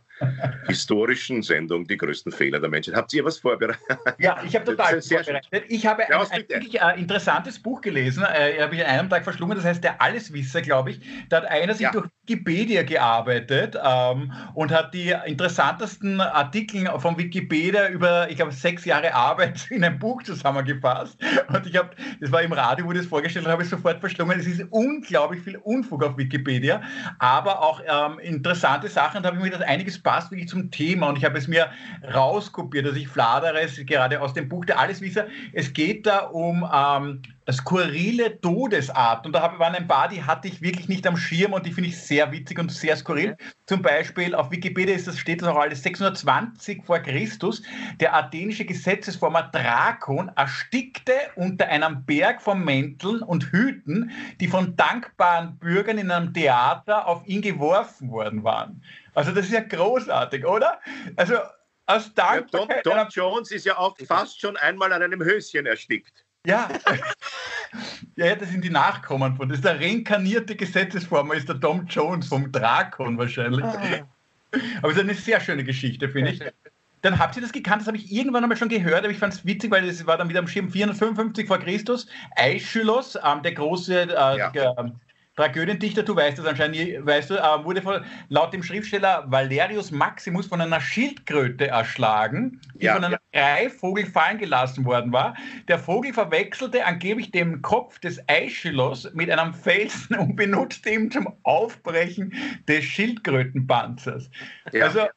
[0.68, 2.96] historischen Sendung Die größten Fehler der Menschheit.
[2.96, 3.82] Habt ihr was vorbereitet?
[4.18, 5.66] Ja, ich habe total vorbereitet.
[5.68, 9.10] Ich habe ja, ein, ein wirklich äh, interessantes Buch gelesen, äh, habe ich an einem
[9.10, 11.02] Tag verschlungen, das heißt Der Alleswisser, glaube ich.
[11.28, 11.92] Da hat einer sich ja.
[11.92, 18.86] durch Wikipedia gearbeitet ähm, und hat die interessantesten Artikel von Wikipedia über, ich glaube, sechs
[18.86, 21.18] Jahre Arbeit in ein Buch zusammengefasst.
[21.50, 21.90] Und ich habe,
[22.22, 24.40] das war im Radio, wo das vorgestellt habe ich sofort verschlungen.
[24.40, 26.82] Es ist unglaublich viel Unfug auf Wikipedia,
[27.20, 29.22] aber auch ähm, interessante Sachen.
[29.22, 31.70] Da habe ich mir gedacht, einiges passt wirklich zum Thema und ich habe es mir
[32.14, 32.86] rauskopiert.
[32.86, 35.28] Also ich fladere es gerade aus dem Buch der Alleswisser.
[35.54, 39.28] Es geht da um ähm, skurrile Todesarten.
[39.28, 41.90] Und da waren ein paar, die hatte ich wirklich nicht am Schirm und die finde
[41.90, 43.36] ich sehr witzig und sehr skurril.
[43.66, 47.62] Zum Beispiel auf Wikipedia ist das, steht das auch alles 620 vor Christus.
[48.00, 55.58] Der athenische Gesetzesformer Drakon erstickte unter einem Berg von Mänteln und Hüten, die von dankbaren
[55.58, 58.82] Bürgern in einem Theater auf ihn geworfen worden waren.
[59.16, 60.80] Also das ist ja großartig, oder?
[61.18, 61.36] Also
[61.86, 62.86] aus Dankbarkeit...
[62.86, 66.26] Ja, Tom, Tom Jones ist ja auch fast schon einmal an einem Höschen erstickt.
[66.46, 66.70] Ja.
[68.16, 69.50] ja, das sind die Nachkommen von.
[69.50, 73.64] Das ist der reinkarnierte Gesetzesformer, ist der Tom Jones vom Drakon wahrscheinlich.
[73.64, 74.08] Ah.
[74.80, 76.42] Aber es ist eine sehr schöne Geschichte, finde ich.
[77.02, 79.34] Dann habt ihr das gekannt, das habe ich irgendwann einmal schon gehört, aber ich fand
[79.34, 82.08] es witzig, weil es war dann wieder am Schirm 455 vor Christus.
[82.38, 84.52] Aeschylus, ähm, der große äh, ja.
[85.36, 90.46] Tragödiendichter, du weißt das anscheinend, weißt du, äh, wurde von, laut dem Schriftsteller Valerius Maximus
[90.46, 93.42] von einer Schildkröte erschlagen, die ja, von einem ja.
[93.42, 95.36] Greifvogel fallen gelassen worden war.
[95.68, 101.36] Der Vogel verwechselte angeblich den Kopf des Aeschylus mit einem Felsen und benutzte ihn zum
[101.42, 102.34] Aufbrechen
[102.68, 104.30] des Schildkrötenpanzers.
[104.72, 104.86] Ja.
[104.86, 105.08] Also,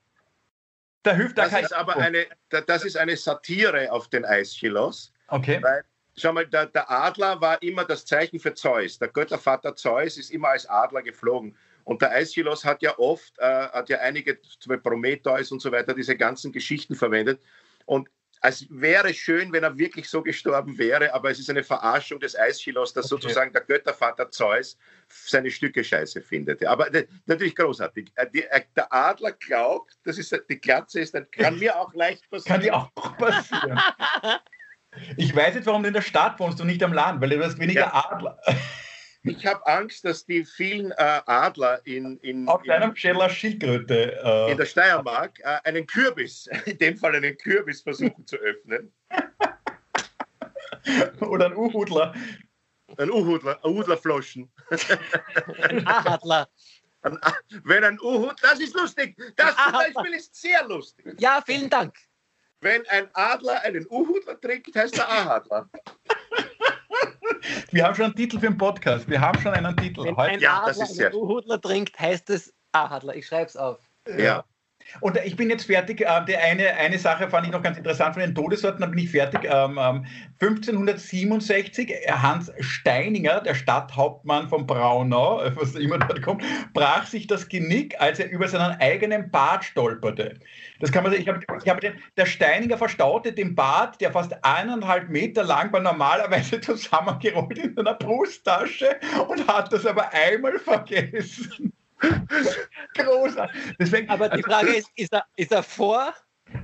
[1.02, 5.12] da hilft das ist aber eine, das ist eine Satire auf den Aeschylus.
[5.28, 5.62] Okay.
[5.62, 5.84] Weil
[6.16, 8.98] schau mal, der, der, Adler war immer das Zeichen für Zeus.
[8.98, 11.56] Der Göttervater Zeus ist immer als Adler geflogen.
[11.84, 15.70] Und der Aeschylus hat ja oft, äh, hat ja einige, zum Beispiel Prometheus und so
[15.70, 17.40] weiter, diese ganzen Geschichten verwendet.
[17.84, 18.08] Und
[18.42, 22.34] es wäre schön, wenn er wirklich so gestorben wäre, aber es ist eine Verarschung des
[22.34, 23.22] Aeschylus, dass okay.
[23.22, 24.76] sozusagen der Göttervater Zeus
[25.08, 26.64] seine Stücke scheiße findet.
[26.64, 26.90] Aber
[27.26, 28.12] natürlich großartig.
[28.14, 32.54] Äh, äh, der Adler glaubt, das ist, die Glatze ist, kann mir auch leicht passieren.
[32.54, 33.80] Kann dir auch passieren.
[35.16, 37.44] Ich weiß jetzt, warum du in der Stadt wohnst und nicht am Land, weil du
[37.44, 38.10] hast weniger ja.
[38.10, 38.38] Adler.
[39.28, 44.52] Ich habe Angst, dass die vielen äh, Adler in, in, auf deinem Scheller Schildkröte äh,
[44.52, 48.92] in der Steiermark äh, einen Kürbis, in dem Fall einen Kürbis versuchen zu öffnen.
[51.20, 52.14] Oder ein Uhudler.
[52.98, 54.50] Ein Uhudler, ein Uhudlerfloschen.
[55.68, 56.48] Ein Ahadler.
[57.64, 59.16] Wenn ein Uhud, das ist lustig.
[59.36, 61.14] Das zum Beispiel ist sehr lustig.
[61.18, 61.94] Ja, vielen Dank.
[62.60, 65.68] Wenn ein Adler einen Uhudler trinkt, heißt er Ahadler.
[67.70, 69.08] Wir haben schon einen Titel für den Podcast.
[69.08, 70.04] Wir haben schon einen Titel.
[70.04, 70.32] Wenn Heute.
[70.32, 73.14] ein ja, Adler einen Uhudler trinkt, heißt es Ahadler.
[73.14, 73.78] Ich schreibe es auf.
[74.16, 74.44] Ja.
[75.00, 76.00] Und ich bin jetzt fertig.
[76.00, 78.98] Äh, die eine, eine Sache fand ich noch ganz interessant von den Todessorten, da bin
[78.98, 79.48] ich fertig.
[79.50, 87.06] 1567, ähm, ähm, Hans Steininger, der Stadthauptmann von Braunau, äh, was immer dort kommt, brach
[87.06, 90.38] sich das Genick, als er über seinen eigenen Bart stolperte.
[90.80, 94.44] Das kann man ich habe ich hab den, der Steininger verstaute den Bart, der fast
[94.44, 98.96] eineinhalb Meter lang war, normalerweise zusammengerollt in seiner Brusttasche
[99.28, 101.72] und hat das aber einmal vergessen.
[102.94, 103.76] Großartig.
[103.78, 106.14] Deswegen, Aber die Frage ist, ist er, ist er vor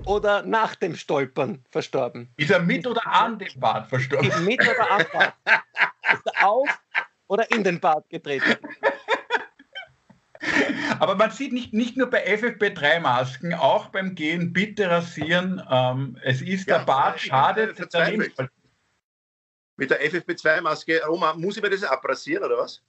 [0.07, 2.33] oder nach dem Stolpern verstorben?
[2.37, 4.45] Ist er mit oder an dem Bad verstorben?
[4.45, 5.35] Mit oder am Bad?
[6.13, 6.69] Ist er auf
[7.29, 8.57] oder in den Bad getreten?
[10.99, 15.63] Aber man sieht nicht, nicht nur bei FFP3-Masken, auch beim Gehen, bitte rasieren.
[15.71, 17.79] Ähm, es ist ja, der Bart, schadet.
[19.77, 22.83] Mit der FFP2-Maske, Roma, muss ich mir das abrasieren oder was?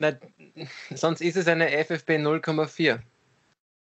[0.00, 0.12] Na,
[0.94, 2.98] sonst ist es eine FFP 0,4.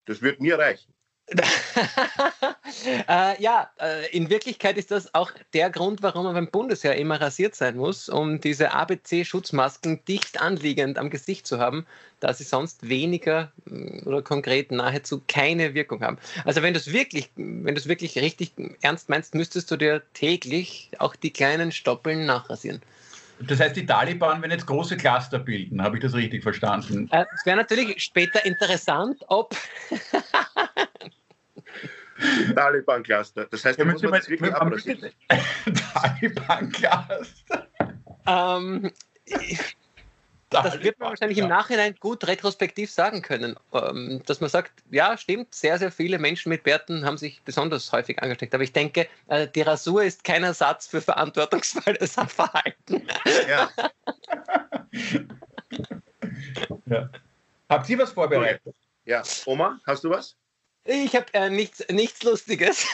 [0.07, 0.93] Das wird mir reichen.
[3.09, 7.21] äh, ja, äh, in Wirklichkeit ist das auch der Grund, warum man beim Bundesheer immer
[7.21, 11.87] rasiert sein muss, um diese ABC-Schutzmasken dicht anliegend am Gesicht zu haben,
[12.19, 16.19] da sie sonst weniger mm, oder konkret nahezu keine Wirkung haben.
[16.45, 20.03] Also wenn du es wirklich, wenn du es wirklich richtig ernst meinst, müsstest du dir
[20.15, 22.83] täglich auch die kleinen Stoppeln nachrasieren.
[23.47, 27.09] Das heißt, die Taliban werden jetzt große Cluster bilden, habe ich das richtig verstanden?
[27.11, 29.57] Äh, es wäre natürlich später interessant, ob
[32.55, 33.47] Taliban-Cluster.
[33.47, 34.51] Das heißt, ja, muss man das wirklich.
[35.93, 37.69] Taliban-Cluster.
[38.27, 38.91] Ähm,
[40.51, 45.17] das wird man wahrscheinlich im Nachhinein gut retrospektiv sagen können, ähm, dass man sagt, ja,
[45.17, 48.55] stimmt, sehr, sehr viele Menschen mit Bärten haben sich besonders häufig angesteckt.
[48.55, 53.07] Aber ich denke, äh, die Rasur ist kein Ersatz für verantwortungsvolles Verhalten.
[53.49, 53.71] Ja.
[56.87, 57.11] ja.
[57.69, 58.75] Habt ihr was vorbereitet?
[59.05, 60.37] Ja, Oma, hast du was?
[60.93, 62.85] Ich habe äh, nichts, nichts Lustiges,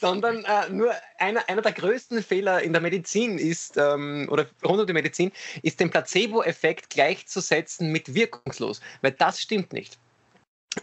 [0.00, 4.80] sondern äh, nur einer, einer der größten Fehler in der Medizin ist, ähm, oder rund
[4.80, 5.30] um die Medizin,
[5.62, 9.98] ist den Placebo-Effekt gleichzusetzen mit wirkungslos, weil das stimmt nicht.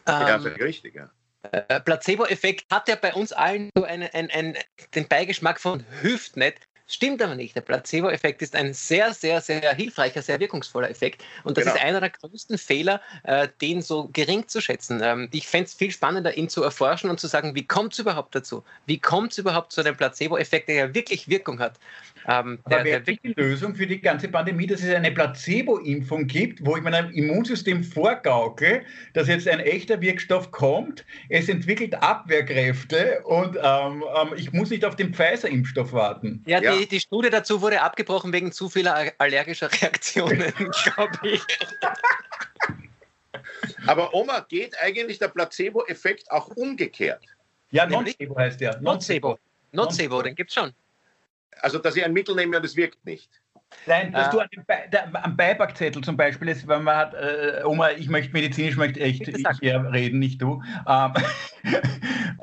[0.05, 1.09] Ähm, ja, richtig, ja.
[1.51, 4.57] Äh, Placebo-Effekt hat ja bei uns allen so einen, einen, einen,
[4.93, 6.59] den Beigeschmack von hüft nicht.
[6.93, 7.55] Stimmt aber nicht.
[7.55, 11.23] Der Placebo-Effekt ist ein sehr, sehr, sehr hilfreicher, sehr wirkungsvoller Effekt.
[11.43, 11.75] Und das genau.
[11.75, 15.01] ist einer der größten Fehler, äh, den so gering zu schätzen.
[15.03, 17.99] Ähm, ich fände es viel spannender, ihn zu erforschen und zu sagen, wie kommt es
[17.99, 18.63] überhaupt dazu?
[18.85, 21.79] Wie kommt es überhaupt zu einem Placebo-Effekt, der ja wirklich Wirkung hat?
[22.27, 26.77] Ähm, Aber wäre die Lösung für die ganze Pandemie, dass es eine Placebo-Impfung gibt, wo
[26.77, 34.03] ich meinem Immunsystem vorgaukel, dass jetzt ein echter Wirkstoff kommt, es entwickelt Abwehrkräfte und ähm,
[34.21, 36.43] ähm, ich muss nicht auf den Pfizer-Impfstoff warten.
[36.45, 36.77] Ja, ja.
[36.77, 41.41] Die, die, Studie dazu wurde abgebrochen wegen zu vieler allergischer Reaktionen, glaube ich.
[43.87, 47.23] Aber Oma, geht eigentlich der Placebo-Effekt auch umgekehrt?
[47.71, 48.79] Ja, Nocebo heißt der.
[48.81, 49.37] Nocebo.
[49.71, 50.73] Nocebo, den gibt es schon.
[51.61, 53.29] Also, dass ich ein Mittel nehme und es wirkt nicht.
[53.85, 57.13] Nein, dass äh, du an Be der, am Beipackzettel zum Beispiel ist, wenn man hat,
[57.15, 60.61] äh, Oma, ich möchte medizinisch, möchte echt ich hier reden, nicht du.
[60.87, 61.13] Ähm,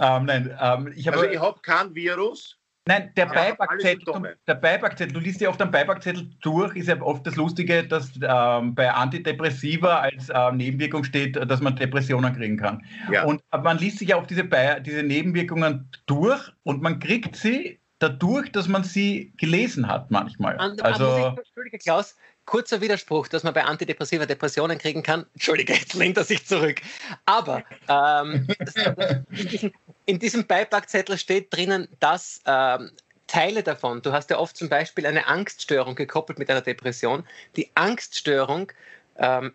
[0.00, 1.18] ähm, nein, ähm, ich habe.
[1.18, 2.59] Also, ich habe kein Virus.
[2.90, 7.24] Nein, der Beipackzettel, der Beipackzettel, du liest ja oft am Beipackzettel durch, ist ja oft
[7.24, 12.84] das Lustige, dass ähm, bei Antidepressiva als äh, Nebenwirkung steht, dass man Depressionen kriegen kann.
[13.12, 13.24] Ja.
[13.24, 14.44] Und man liest sich ja auf diese,
[14.84, 20.58] diese Nebenwirkungen durch und man kriegt sie dadurch, dass man sie gelesen hat manchmal.
[20.58, 25.26] And, also, Entschuldige, Klaus, kurzer Widerspruch, dass man bei Antidepressiva Depressionen kriegen kann.
[25.34, 26.80] Entschuldige, jetzt lehnt er sich zurück.
[27.26, 28.48] Aber ähm,
[30.10, 32.90] in, diesem, Beipackzettel steht drinnen, dass ähm,
[33.28, 37.70] Teile davon, du hast ja oft zum Beispiel eine Angststörung gekoppelt mit einer Depression, die
[37.74, 38.72] Angststörung
[39.18, 39.54] ähm,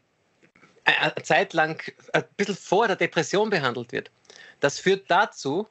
[0.85, 1.81] eine Zeit lang
[2.13, 4.11] ein bisschen vor der Depression behandelt wird.
[4.61, 5.67] Das führt dazu,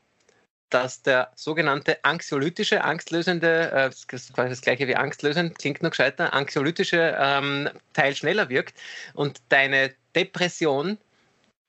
[0.69, 6.35] dass der sogenannte anxiolytische, angstlösende, äh, das ist das gleiche wie angstlösend, klingt noch gescheiter,
[6.35, 8.75] anxiolytische ähm, Teil schneller wirkt
[9.15, 10.99] und deine Depression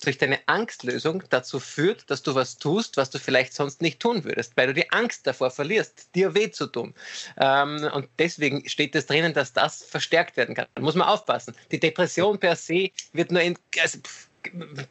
[0.03, 4.23] durch deine Angstlösung dazu führt, dass du was tust, was du vielleicht sonst nicht tun
[4.23, 6.93] würdest, weil du die Angst davor verlierst, dir weh zu tun.
[7.37, 10.67] Ähm, und deswegen steht es drinnen, dass das verstärkt werden kann.
[10.75, 11.55] Da muss man aufpassen.
[11.71, 14.29] Die Depression per se wird nur in, also, pff,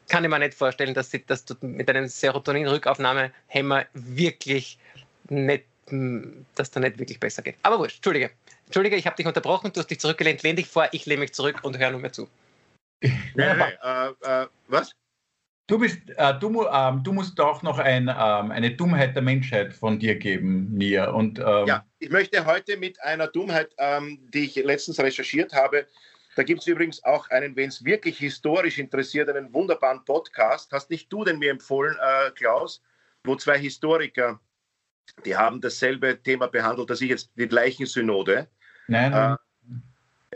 [0.08, 4.78] kann ich mir nicht vorstellen, dass, sie, dass du mit einem Serotonin-Rückaufnahmehemmer wirklich
[5.28, 5.64] nicht,
[6.54, 7.56] dass da nicht wirklich besser geht.
[7.62, 8.30] Aber wurscht, Entschuldige.
[8.66, 11.34] Entschuldige, ich habe dich unterbrochen, du hast dich zurückgelehnt, lehn dich vor, ich lehne mich
[11.34, 12.28] zurück und höre nur mehr zu.
[13.02, 14.92] Nee, nee, äh, äh, was?
[15.66, 19.72] Du, bist, äh, du, ähm, du, musst auch noch ein, ähm, eine Dummheit der Menschheit
[19.72, 21.10] von dir geben, Nia.
[21.10, 25.86] Und, ähm, ja, ich möchte heute mit einer Dummheit, ähm, die ich letztens recherchiert habe,
[26.36, 30.72] da gibt es übrigens auch einen, wenn es wirklich historisch interessiert, einen wunderbaren Podcast.
[30.72, 32.82] Hast nicht du den mir empfohlen, äh, Klaus,
[33.24, 34.40] wo zwei Historiker,
[35.24, 38.48] die haben dasselbe Thema behandelt, dass ich jetzt die Leichensynode.
[38.88, 39.12] Nein.
[39.12, 39.36] Äh,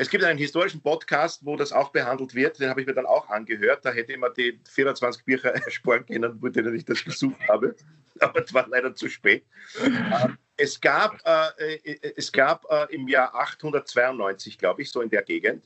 [0.01, 2.61] es gibt einen historischen Podcast, wo das auch behandelt wird.
[2.61, 3.85] Den habe ich mir dann auch angehört.
[3.85, 7.75] Da hätte ich mir die 24 Bücher ersparen können, mit denen ich das gesucht habe.
[8.21, 9.45] Aber es war leider zu spät.
[9.85, 15.11] Ähm, es gab, äh, äh, es gab äh, im Jahr 892, glaube ich, so in
[15.11, 15.65] der Gegend,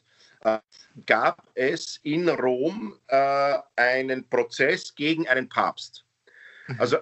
[1.07, 2.99] gab es in Rom
[3.77, 6.05] einen Prozess gegen einen Papst.
[6.66, 6.81] Mhm.
[6.81, 6.97] Also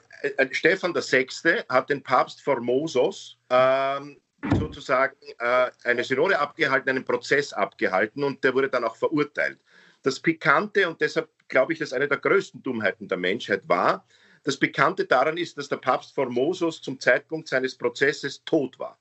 [0.50, 1.26] Stefan VI.
[1.70, 4.20] hat den Papst Formosos ähm,
[4.58, 9.58] sozusagen äh, eine Synode abgehalten, einen Prozess abgehalten und der wurde dann auch verurteilt.
[10.02, 14.06] Das Pikante, und deshalb glaube ich, dass eine der größten Dummheiten der Menschheit war,
[14.42, 18.98] das Bekannte daran ist, dass der Papst Formosos zum Zeitpunkt seines Prozesses tot war.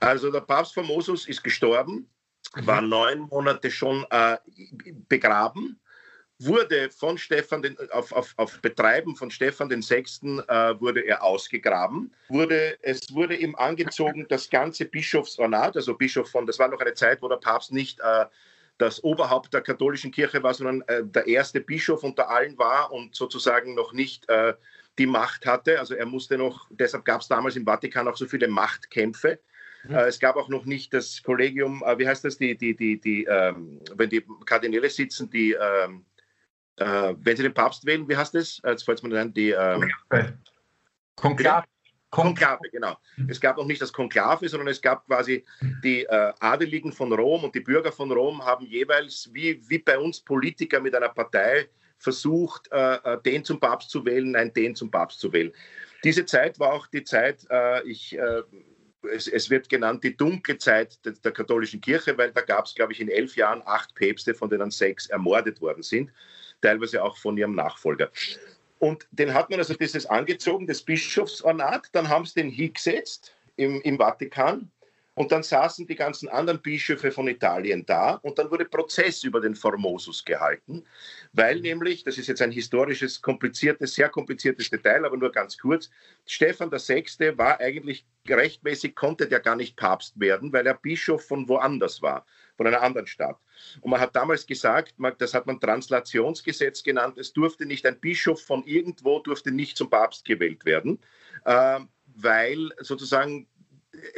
[0.00, 2.08] Also der Papst Formosus ist gestorben
[2.54, 4.36] war neun Monate schon äh,
[5.08, 5.80] begraben
[6.40, 11.22] wurde von Stefan, den, auf, auf, auf Betreiben von Stefan den Sechsten äh, wurde er
[11.22, 12.12] ausgegraben.
[12.28, 16.94] Wurde, es wurde ihm angezogen, das ganze Bischofsornat, also Bischof von, das war noch eine
[16.94, 18.26] Zeit, wo der Papst nicht äh,
[18.78, 23.14] das Oberhaupt der katholischen Kirche war, sondern äh, der erste Bischof unter allen war und
[23.14, 24.54] sozusagen noch nicht äh,
[24.98, 25.78] die Macht hatte.
[25.78, 29.38] Also er musste noch, deshalb gab es damals im Vatikan auch so viele Machtkämpfe.
[29.84, 29.94] Mhm.
[29.94, 33.00] Äh, es gab auch noch nicht das Kollegium, äh, wie heißt das, die, die, die,
[33.00, 36.04] die ähm, wenn die Kardinäle sitzen, die ähm,
[36.80, 38.60] äh, wenn Sie den Papst wählen, wie heißt das?
[38.64, 39.90] Jetzt fällt es mir ein, die ähm,
[41.16, 41.66] Konklave.
[42.10, 42.96] Konklave, genau.
[43.28, 45.44] Es gab noch nicht das Konklave, sondern es gab quasi
[45.84, 49.96] die äh, Adeligen von Rom und die Bürger von Rom haben jeweils, wie, wie bei
[49.96, 54.74] uns Politiker mit einer Partei, versucht, äh, äh den zum Papst zu wählen, nein, den
[54.74, 55.52] zum Papst zu wählen.
[56.02, 58.42] Diese Zeit war auch die Zeit, äh, ich, äh,
[59.12, 62.74] es, es, wird genannt die dunkle Zeit der, der katholischen Kirche, weil da gab es,
[62.74, 66.10] glaube ich, in elf Jahren acht Päpste, von denen sechs ermordet worden sind
[66.62, 68.10] teilweise auch von ihrem Nachfolger.
[68.78, 73.80] Und den hat man also dieses angezogen, das Bischofsornat, dann haben sie den hingesetzt im,
[73.82, 74.70] im Vatikan
[75.14, 79.40] und dann saßen die ganzen anderen Bischöfe von Italien da und dann wurde Prozess über
[79.42, 80.82] den Formosus gehalten,
[81.34, 85.90] weil nämlich, das ist jetzt ein historisches, kompliziertes, sehr kompliziertes Detail, aber nur ganz kurz,
[86.24, 87.36] Stefan VI.
[87.36, 92.24] war eigentlich rechtmäßig, konnte der gar nicht Papst werden, weil er Bischof von woanders war
[92.56, 93.36] von einer anderen Stadt.
[93.80, 98.42] Und man hat damals gesagt, das hat man Translationsgesetz genannt, es durfte nicht ein Bischof
[98.42, 100.98] von irgendwo, durfte nicht zum Papst gewählt werden,
[101.44, 103.46] äh, weil sozusagen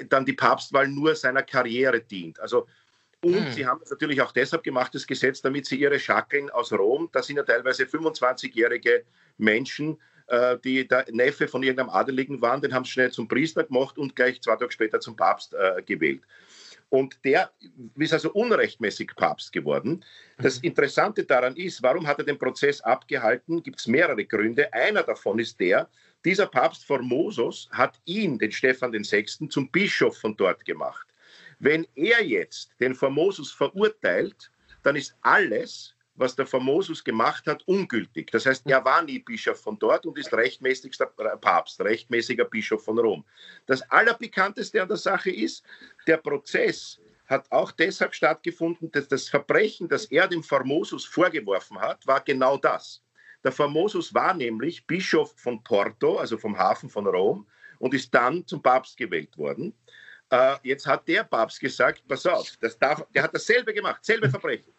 [0.09, 2.41] dann die Papstwahl nur seiner Karriere dient.
[2.41, 2.67] Also
[3.25, 3.53] und hm.
[3.53, 7.09] sie haben es natürlich auch deshalb gemacht, das Gesetz, damit sie ihre Schackeln aus Rom,
[7.13, 9.05] das sind ja teilweise 25-jährige
[9.39, 13.63] Menschen, äh, die der Neffe von irgendeinem Adeligen waren, den haben sie schnell zum Priester
[13.63, 16.23] gemacht und gleich zwei Tage später zum Papst äh, gewählt.
[16.93, 17.51] Und der
[17.97, 20.05] ist also unrechtmäßig Papst geworden.
[20.37, 20.69] Das mhm.
[20.69, 23.63] Interessante daran ist, warum hat er den Prozess abgehalten?
[23.63, 24.71] Gibt es mehrere Gründe.
[24.75, 25.89] Einer davon ist der,
[26.23, 31.07] dieser Papst Formosus hat ihn, den Stephan VI., zum Bischof von dort gemacht.
[31.61, 34.51] Wenn er jetzt den Formosus verurteilt,
[34.83, 38.31] dann ist alles, was der Formosus gemacht hat, ungültig.
[38.31, 42.99] Das heißt, er war nie Bischof von dort und ist rechtmäßigster Papst, rechtmäßiger Bischof von
[42.99, 43.25] Rom.
[43.67, 45.65] Das Allerbekannteste an der Sache ist,
[46.07, 52.07] der Prozess hat auch deshalb stattgefunden, dass das Verbrechen, das er dem Formosus vorgeworfen hat,
[52.07, 53.03] war genau das.
[53.43, 57.47] Der Formosus war nämlich Bischof von Porto, also vom Hafen von Rom,
[57.79, 59.75] und ist dann zum Papst gewählt worden.
[60.31, 64.31] Äh, jetzt hat der Papst gesagt, pass auf, das darf, der hat dasselbe gemacht, selbe
[64.31, 64.73] Verbrechen.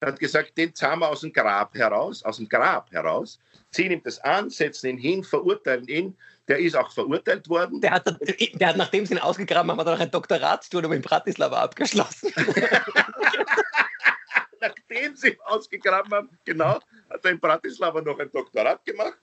[0.00, 3.38] Er hat gesagt, den zahlen wir aus dem Grab heraus, aus dem Grab heraus,
[3.70, 6.16] ziehen ihm das an, setzen ihn hin, verurteilen ihn.
[6.48, 7.82] Der ist auch verurteilt worden.
[7.82, 11.02] Der hat, der hat nachdem sie ihn ausgegraben haben, hat er noch ein Doktoratsstudium in
[11.02, 12.32] Bratislava abgeschlossen.
[14.60, 19.18] nachdem sie ihn ausgegraben haben, genau, hat er in Bratislava noch ein Doktorat gemacht.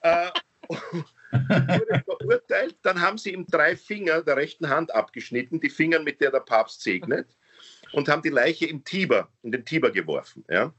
[0.00, 0.30] äh,
[0.68, 6.20] wurde verurteilt, dann haben sie ihm drei Finger der rechten Hand abgeschnitten, die Finger, mit
[6.20, 7.28] der der Papst segnet
[7.92, 10.44] und haben die Leiche im Tiber, in den Tiber geworfen.
[10.48, 10.72] Ja?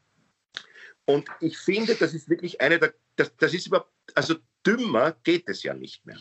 [1.06, 5.48] Und ich finde, das ist wirklich eine der, das, das ist überhaupt, also dümmer geht
[5.50, 6.18] es ja nicht mehr.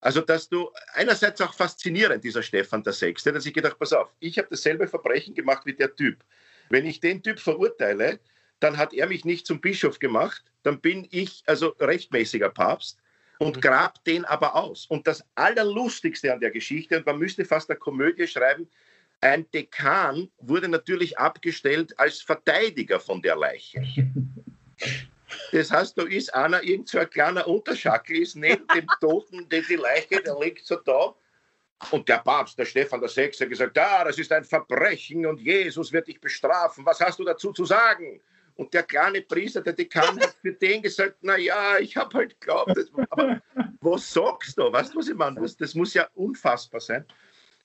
[0.00, 4.12] Also, dass du einerseits auch faszinierend, dieser Stefan der Sechste, dass ich gedacht, pass auf,
[4.20, 6.22] ich habe dasselbe Verbrechen gemacht wie der Typ.
[6.68, 8.20] Wenn ich den Typ verurteile,
[8.60, 12.98] dann hat er mich nicht zum Bischof gemacht, dann bin ich also rechtmäßiger Papst
[13.38, 13.60] und mhm.
[13.62, 14.86] grab den aber aus.
[14.86, 18.68] Und das Allerlustigste an der Geschichte, und man müsste fast eine Komödie schreiben,
[19.24, 23.82] ein Dekan wurde natürlich abgestellt als Verteidiger von der Leiche.
[25.50, 29.62] Das heißt, da ist einer, irgend so ein kleiner Unterschackel ist neben dem Toten, die,
[29.62, 31.14] die Leiche, der liegt so da.
[31.90, 35.40] Und der Papst, der Stefan der Sechste, hat gesagt, ah, das ist ein Verbrechen und
[35.40, 36.84] Jesus wird dich bestrafen.
[36.84, 38.20] Was hast du dazu zu sagen?
[38.56, 42.40] Und der kleine Priester, der Dekan, hat für den gesagt, na ja, ich habe halt
[42.40, 42.78] geglaubt,
[43.10, 43.40] aber
[43.80, 44.70] was sagst du?
[44.70, 45.40] Weißt du, was ich meine?
[45.40, 47.04] Das, das muss ja unfassbar sein.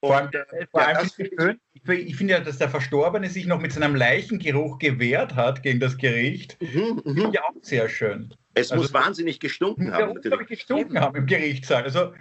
[0.01, 3.45] Vor allem, äh, vor allem ja, schön, ich, ich, finde ja, dass der Verstorbene sich
[3.45, 6.57] noch mit seinem Leichengeruch gewehrt hat gegen das Gericht.
[6.61, 7.31] Mhm, mhm.
[7.33, 8.33] Ja, auch sehr schön.
[8.53, 10.13] Es also, muss wahnsinnig gestunken haben.
[10.13, 10.47] Natürlich.
[10.47, 11.83] gestunken haben im Gerichtssaal.
[11.83, 12.13] Also,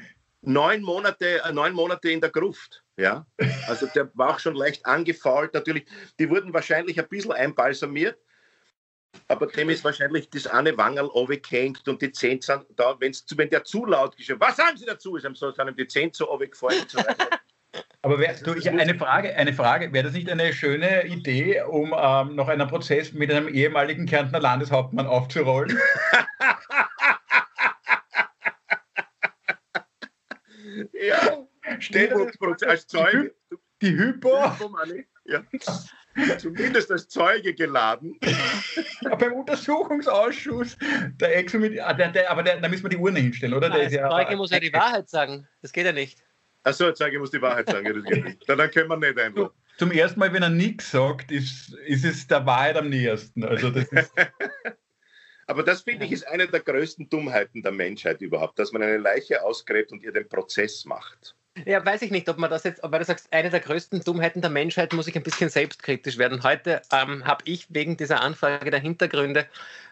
[0.42, 2.82] neun Monate, äh, neun Monate in der Gruft.
[2.96, 3.26] Ja,
[3.68, 5.54] also der war auch schon leicht angefault.
[5.54, 5.86] Natürlich,
[6.18, 8.18] die wurden wahrscheinlich ein bisschen einbalsamiert,
[9.28, 11.10] aber dem ist wahrscheinlich das eine Wangerl
[11.40, 14.84] gehängt und die Zähne sind da, wenn's, wenn der zu laut geschrieben was sagen Sie
[14.84, 15.16] dazu?
[15.16, 16.84] Ist ihm so, sind ihm die Zähne so runtergefallen.
[18.02, 21.94] Aber wär, du, ich, eine Frage, eine Frage, wäre das nicht eine schöne Idee, um
[21.96, 25.78] ähm, noch einen Prozess mit einem ehemaligen Kärntner Landeshauptmann aufzurollen?
[30.92, 31.46] ja,
[31.78, 32.12] steht
[32.66, 33.34] als Zeuge.
[33.82, 34.36] Die Hypo.
[35.24, 35.42] Ja.
[36.38, 38.18] zumindest als Zeuge geladen.
[39.02, 40.76] Ja, beim Untersuchungsausschuss,
[41.20, 43.68] der Exo mit, ah, der, der, aber der, da müssen wir die Urne hinstellen, oder?
[43.68, 45.46] Nein, der, der Zeuge muss ja die Wahrheit sagen.
[45.62, 46.24] Das geht ja nicht.
[46.68, 47.94] Achso, der Zeuge muss die Wahrheit sagen.
[47.94, 48.48] Das geht nicht.
[48.48, 49.50] Dann können wir nicht einfach.
[49.78, 53.42] Zum ersten Mal, wenn er nichts sagt, ist, ist es der Wahrheit am nähersten.
[53.44, 54.12] Also das ist
[55.46, 58.98] Aber das finde ich ist eine der größten Dummheiten der Menschheit überhaupt, dass man eine
[58.98, 61.34] Leiche ausgräbt und ihr den Prozess macht.
[61.64, 64.42] Ja, weiß ich nicht, ob man das jetzt, aber du sagst, eine der größten Dummheiten
[64.42, 66.42] der Menschheit muss ich ein bisschen selbstkritisch werden.
[66.42, 69.46] Heute ähm, habe ich wegen dieser Anfrage der Hintergründe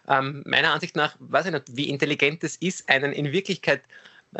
[0.07, 3.81] ähm, meiner Ansicht nach, weiß ich nicht, wie intelligent es ist, einen in Wirklichkeit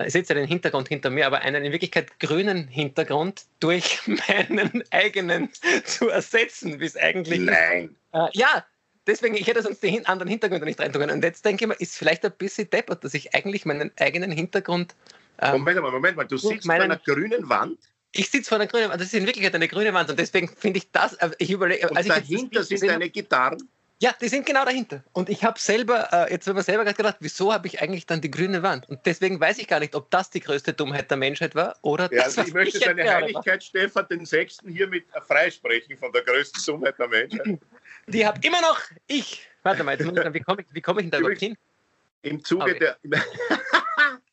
[0.05, 4.82] ich sehe jetzt den Hintergrund hinter mir, aber einen in Wirklichkeit grünen Hintergrund durch meinen
[4.90, 5.51] eigenen
[5.84, 7.97] zu ersetzen, wie es eigentlich Nein.
[8.12, 8.64] Äh, ja,
[9.07, 11.11] deswegen, ich hätte sonst die anderen Hintergründe nicht rein können.
[11.11, 14.32] Und jetzt denke ich mir, ist vielleicht ein bisschen deppert, dass ich eigentlich meinen eigenen
[14.32, 14.94] Hintergrund.
[15.40, 17.78] Ähm, Moment mal, Moment mal, du sitzt meinen, vor einer grünen Wand.
[18.12, 20.49] Ich sitze vor einer grünen Wand, das ist in Wirklichkeit eine grüne Wand und deswegen
[20.49, 21.88] finde ich das, äh, ich überlege.
[21.88, 23.68] Und dahinter sind deine Gitarren.
[23.99, 25.03] Ja, die sind genau dahinter.
[25.12, 28.05] Und ich habe selber, äh, jetzt haben wir selber gerade gedacht, wieso habe ich eigentlich
[28.05, 28.86] dann die grüne Wand?
[28.90, 32.12] Und deswegen weiß ich gar nicht, ob das die größte Dummheit der Menschheit war oder
[32.12, 36.62] ja, das, also ich möchte seine Heiligkeit Stefan den Sechsten hiermit freisprechen von der größten
[36.66, 37.59] Dummheit der Menschheit.
[38.07, 39.49] Die habe immer noch ich.
[39.62, 41.57] Warte mal, jetzt muss ich, wie komme ich, komm ich denn da überhaupt hin?
[42.20, 42.78] Im Zuge okay.
[42.78, 42.97] der.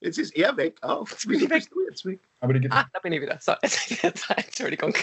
[0.02, 0.76] jetzt ist er weg.
[0.82, 1.08] Auch.
[1.26, 2.20] Wieso bist du jetzt weg?
[2.42, 3.40] Aber die ah, da bin ich wieder.
[3.40, 4.94] So, jetzt, Entschuldigung.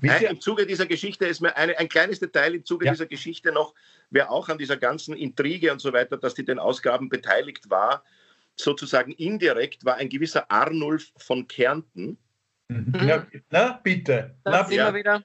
[0.00, 2.92] Nein, Im Zuge dieser Geschichte ist mir eine, ein kleines Detail im Zuge ja.
[2.92, 3.74] dieser Geschichte noch,
[4.10, 8.04] wer auch an dieser ganzen Intrige und so weiter, dass die den Ausgaben beteiligt war,
[8.56, 12.18] sozusagen indirekt, war ein gewisser Arnulf von Kärnten.
[12.68, 13.06] Mhm.
[13.06, 14.34] Ja, na, bitte.
[14.44, 14.94] Da sind ja.
[14.94, 15.22] wieder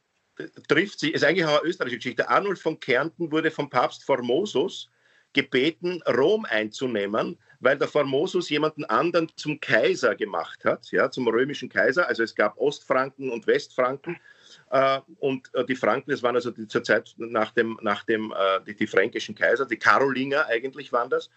[0.67, 2.29] trifft sie, ist eigentlich auch eine österreichische Geschichte.
[2.29, 4.89] Arnold von Kärnten wurde vom Papst Formosus
[5.33, 11.69] gebeten, Rom einzunehmen, weil der Formosus jemanden anderen zum Kaiser gemacht hat, ja, zum römischen
[11.69, 12.07] Kaiser.
[12.07, 14.17] Also es gab Ostfranken und Westfranken.
[14.71, 18.31] Äh, und äh, die Franken, das waren also die, zur Zeit nach dem, nach dem
[18.31, 21.29] äh, die, die, fränkischen Kaiser, die Karolinger eigentlich waren das.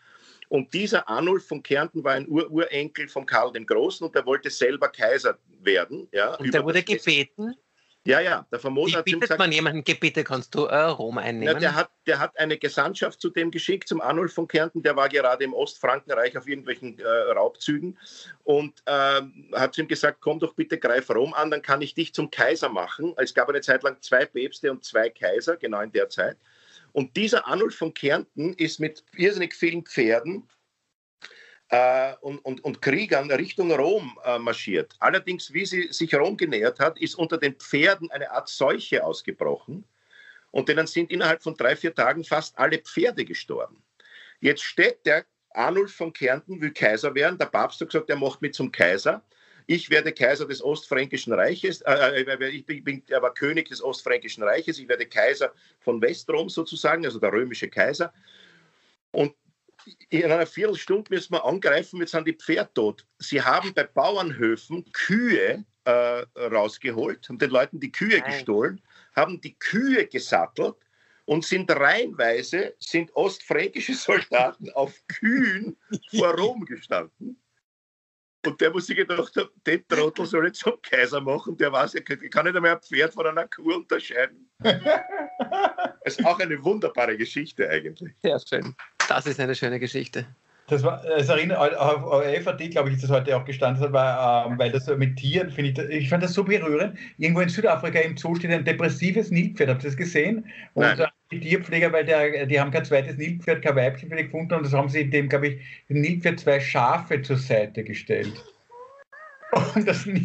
[0.49, 4.51] Und dieser Arnulf von Kärnten war ein Ururenkel von Karl dem Großen und der wollte
[4.51, 6.07] selber Kaiser werden.
[6.13, 7.57] Ja, und der wurde gebeten,
[8.07, 11.55] ja, ja, der Formosa hat gesagt, man jemanden, bitte kannst du äh, Rom einnehmen?
[11.55, 14.95] Ja, der, hat, der hat eine Gesandtschaft zu dem geschickt, zum Arnulf von Kärnten, der
[14.95, 17.99] war gerade im Ostfrankenreich auf irgendwelchen äh, Raubzügen
[18.43, 19.23] und äh,
[19.55, 22.31] hat zu ihm gesagt, komm doch bitte, greif Rom an, dann kann ich dich zum
[22.31, 23.15] Kaiser machen.
[23.17, 26.37] Es gab eine Zeit lang zwei Päpste und zwei Kaiser, genau in der Zeit.
[26.93, 30.47] Und dieser Arnulf von Kärnten ist mit irrsinnig vielen Pferden
[32.21, 34.95] und, und, und Kriegern Richtung Rom äh, marschiert.
[34.99, 39.85] Allerdings, wie sie sich Rom genähert hat, ist unter den Pferden eine Art Seuche ausgebrochen.
[40.51, 43.83] Und denen sind innerhalb von drei, vier Tagen fast alle Pferde gestorben.
[44.41, 47.39] Jetzt steht der Arnulf von Kärnten, will Kaiser werden.
[47.39, 49.23] Der Papst hat gesagt, er macht mit zum Kaiser.
[49.67, 54.79] Ich werde Kaiser des Ostfränkischen Reiches, äh, äh ich bin aber König des Ostfränkischen Reiches,
[54.79, 58.13] ich werde Kaiser von Westrom sozusagen, also der römische Kaiser.
[59.13, 59.35] Und
[60.09, 63.07] in einer Viertelstunde müssen wir angreifen, jetzt sind die Pferde tot.
[63.19, 65.91] Sie haben bei Bauernhöfen Kühe äh,
[66.37, 68.31] rausgeholt, haben den Leuten die Kühe Nein.
[68.31, 68.83] gestohlen,
[69.15, 70.77] haben die Kühe gesattelt
[71.27, 75.77] und sind reihenweise, sind ostfränkische Soldaten auf Kühen
[76.11, 77.41] vor Rom gestanden.
[78.47, 81.95] Und der muss sich gedacht haben, den Trottel soll ich zum Kaiser machen, der weiß,
[81.95, 84.51] ich kann nicht einmal ein Pferd von einer Kuh unterscheiden.
[86.07, 88.13] Es ist auch eine wunderbare Geschichte eigentlich.
[88.23, 88.75] Sehr schön.
[89.09, 90.27] Das ist eine schöne Geschichte.
[90.67, 94.59] Das war, es erinnert auf, FAD, glaube ich, ist das heute auch gestanden, weil, ähm,
[94.59, 96.97] weil das mit Tieren, finde ich, ich fand das so berührend.
[97.19, 100.47] Irgendwo in Südafrika im Zoo steht ein depressives Nilpferd, habt ihr das gesehen?
[100.73, 101.01] Und Nein.
[101.01, 104.55] Äh, die Tierpfleger, weil der, die haben kein zweites Nilpferd, kein Weibchen für die gefunden
[104.55, 108.33] und das haben sie dem, glaube ich, dem Nilpferd zwei Schafe zur Seite gestellt.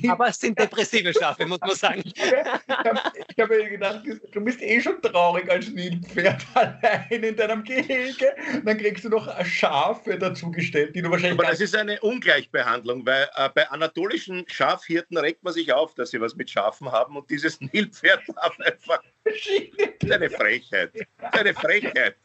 [0.09, 2.01] Aber es sind depressive Schafe, muss man sagen.
[2.05, 2.99] ich habe
[3.37, 4.01] hab mir gedacht,
[4.31, 8.35] du bist eh schon traurig als Nilpferd allein in deinem Gehege.
[8.63, 11.39] Dann kriegst du noch Schafe dazugestellt, die du wahrscheinlich.
[11.39, 16.11] Aber das ist eine Ungleichbehandlung, weil äh, bei anatolischen Schafhirten regt man sich auf, dass
[16.11, 19.01] sie was mit Schafen haben und dieses Nilpferd darf einfach.
[19.23, 20.91] Das ist eine Frechheit.
[21.17, 22.15] Das ist eine Frechheit.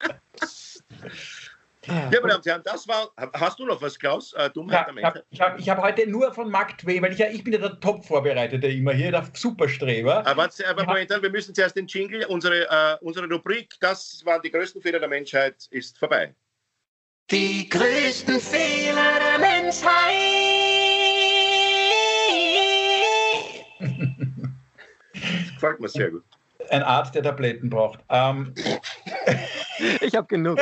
[1.86, 3.10] Ja, meine Damen und Herren, das war.
[3.34, 4.32] Hast du noch was, Klaus?
[4.32, 4.94] Äh, Dummheit ja,
[5.30, 7.60] ich habe hab, hab heute nur von Mark Twain, weil ich ja, ich bin ja
[7.60, 10.26] der Top-Vorbereitete immer hier, der Superstreber.
[10.26, 14.50] Aber, aber momentan, wir müssen zuerst den Jingle, unsere, äh, unsere Rubrik, das waren die
[14.50, 16.34] größten Fehler der Menschheit, ist vorbei.
[17.30, 19.86] Die größten Fehler der Menschheit.
[25.12, 26.24] das gefällt mir sehr gut.
[26.70, 28.00] Ein Arzt, der Tabletten braucht.
[28.08, 28.54] Ähm,
[30.00, 30.58] ich habe genug.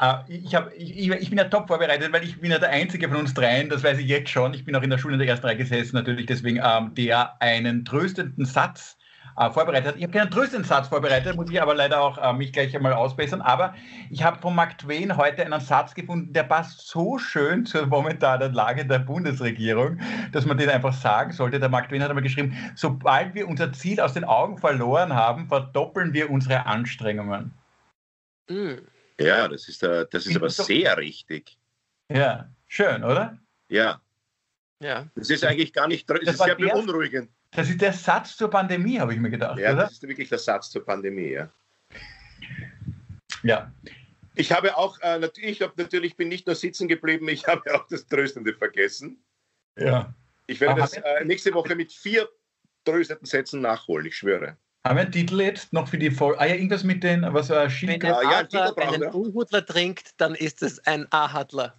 [0.00, 3.08] Uh, ich, hab, ich, ich, bin ja top vorbereitet, weil ich bin ja der Einzige
[3.08, 4.54] von uns dreien, das weiß ich jetzt schon.
[4.54, 7.40] Ich bin auch in der Schule in der ersten Reihe gesessen, natürlich deswegen, ähm, der
[7.40, 8.95] einen tröstenden Satz
[9.36, 9.96] äh, vorbereitet hat.
[9.96, 12.92] Ich habe keinen tröstenden Satz vorbereitet, muss ich aber leider auch äh, mich gleich einmal
[12.92, 13.40] ausbessern.
[13.42, 13.74] Aber
[14.10, 18.52] ich habe von Mark Twain heute einen Satz gefunden, der passt so schön zur momentanen
[18.52, 20.00] Lage der Bundesregierung,
[20.32, 21.60] dass man den einfach sagen sollte.
[21.60, 25.48] Der Mark Twain hat einmal geschrieben, sobald wir unser Ziel aus den Augen verloren haben,
[25.48, 27.52] verdoppeln wir unsere Anstrengungen.
[28.48, 28.86] Mhm.
[29.18, 31.58] Ja, das ist, äh, das ist aber sehr richtig.
[32.12, 33.38] Ja, schön, oder?
[33.68, 34.00] Ja.
[34.80, 35.06] Ja.
[35.14, 37.30] Das ist eigentlich gar nicht, das, das ist sehr der, beunruhigend.
[37.56, 39.58] Das ist der Satz zur Pandemie, habe ich mir gedacht.
[39.58, 39.84] Ja, oder?
[39.84, 41.48] das ist wirklich der Satz zur Pandemie, ja.
[43.42, 43.72] Ja.
[44.34, 47.86] Ich habe auch, äh, ich habe natürlich bin nicht nur sitzen geblieben, ich habe auch
[47.88, 49.24] das Tröstende vergessen.
[49.78, 50.14] Ja.
[50.46, 52.28] Ich werde das äh, nächste Woche mit vier
[52.84, 54.58] tröstenden Sätzen nachholen, ich schwöre.
[54.84, 56.38] Haben wir einen Titel jetzt noch für die Folge?
[56.38, 60.34] Ah ja, irgendwas mit den, was war Wenn ein Adler ja, einen U-Hutler trinkt, dann
[60.34, 61.74] ist es ein A-Hadler.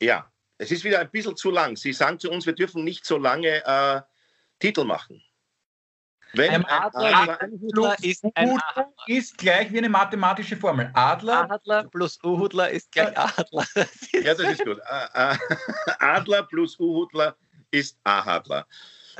[0.00, 1.76] Ja, es ist wieder ein bisschen zu lang.
[1.76, 4.00] Sie sagen zu uns, wir dürfen nicht so lange äh,
[4.58, 5.22] Titel machen.
[6.32, 8.58] Wenn ein Adler, ein Adler ist, ein
[9.06, 10.90] ist gleich wie eine mathematische Formel.
[10.94, 13.66] Adler, Adler plus U-Hutler ist gleich Adler.
[14.12, 14.78] ja, das ist gut.
[15.98, 17.36] Adler plus U-Hutler
[17.70, 18.66] ist A-Hadler.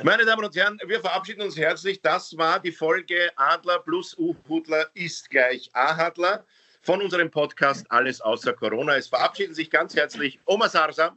[0.03, 1.99] Meine Damen und Herren, wir verabschieden uns herzlich.
[2.01, 6.45] Das war die Folge Adler plus U-Hudler ist gleich A-Hadler
[6.81, 8.95] von unserem Podcast Alles außer Corona.
[8.95, 11.15] Es verabschieden sich ganz herzlich Oma Sarsa.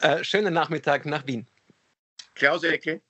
[0.00, 1.46] Äh, schönen Nachmittag nach Wien.
[2.34, 3.00] Klaus Ecke.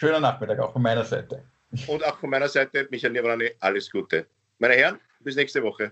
[0.00, 1.42] Schönen Nachmittag auch von meiner Seite.
[1.86, 4.24] Und auch von meiner Seite, Michael Nirvani, alles Gute.
[4.58, 5.90] Meine Herren, bis nächste Woche.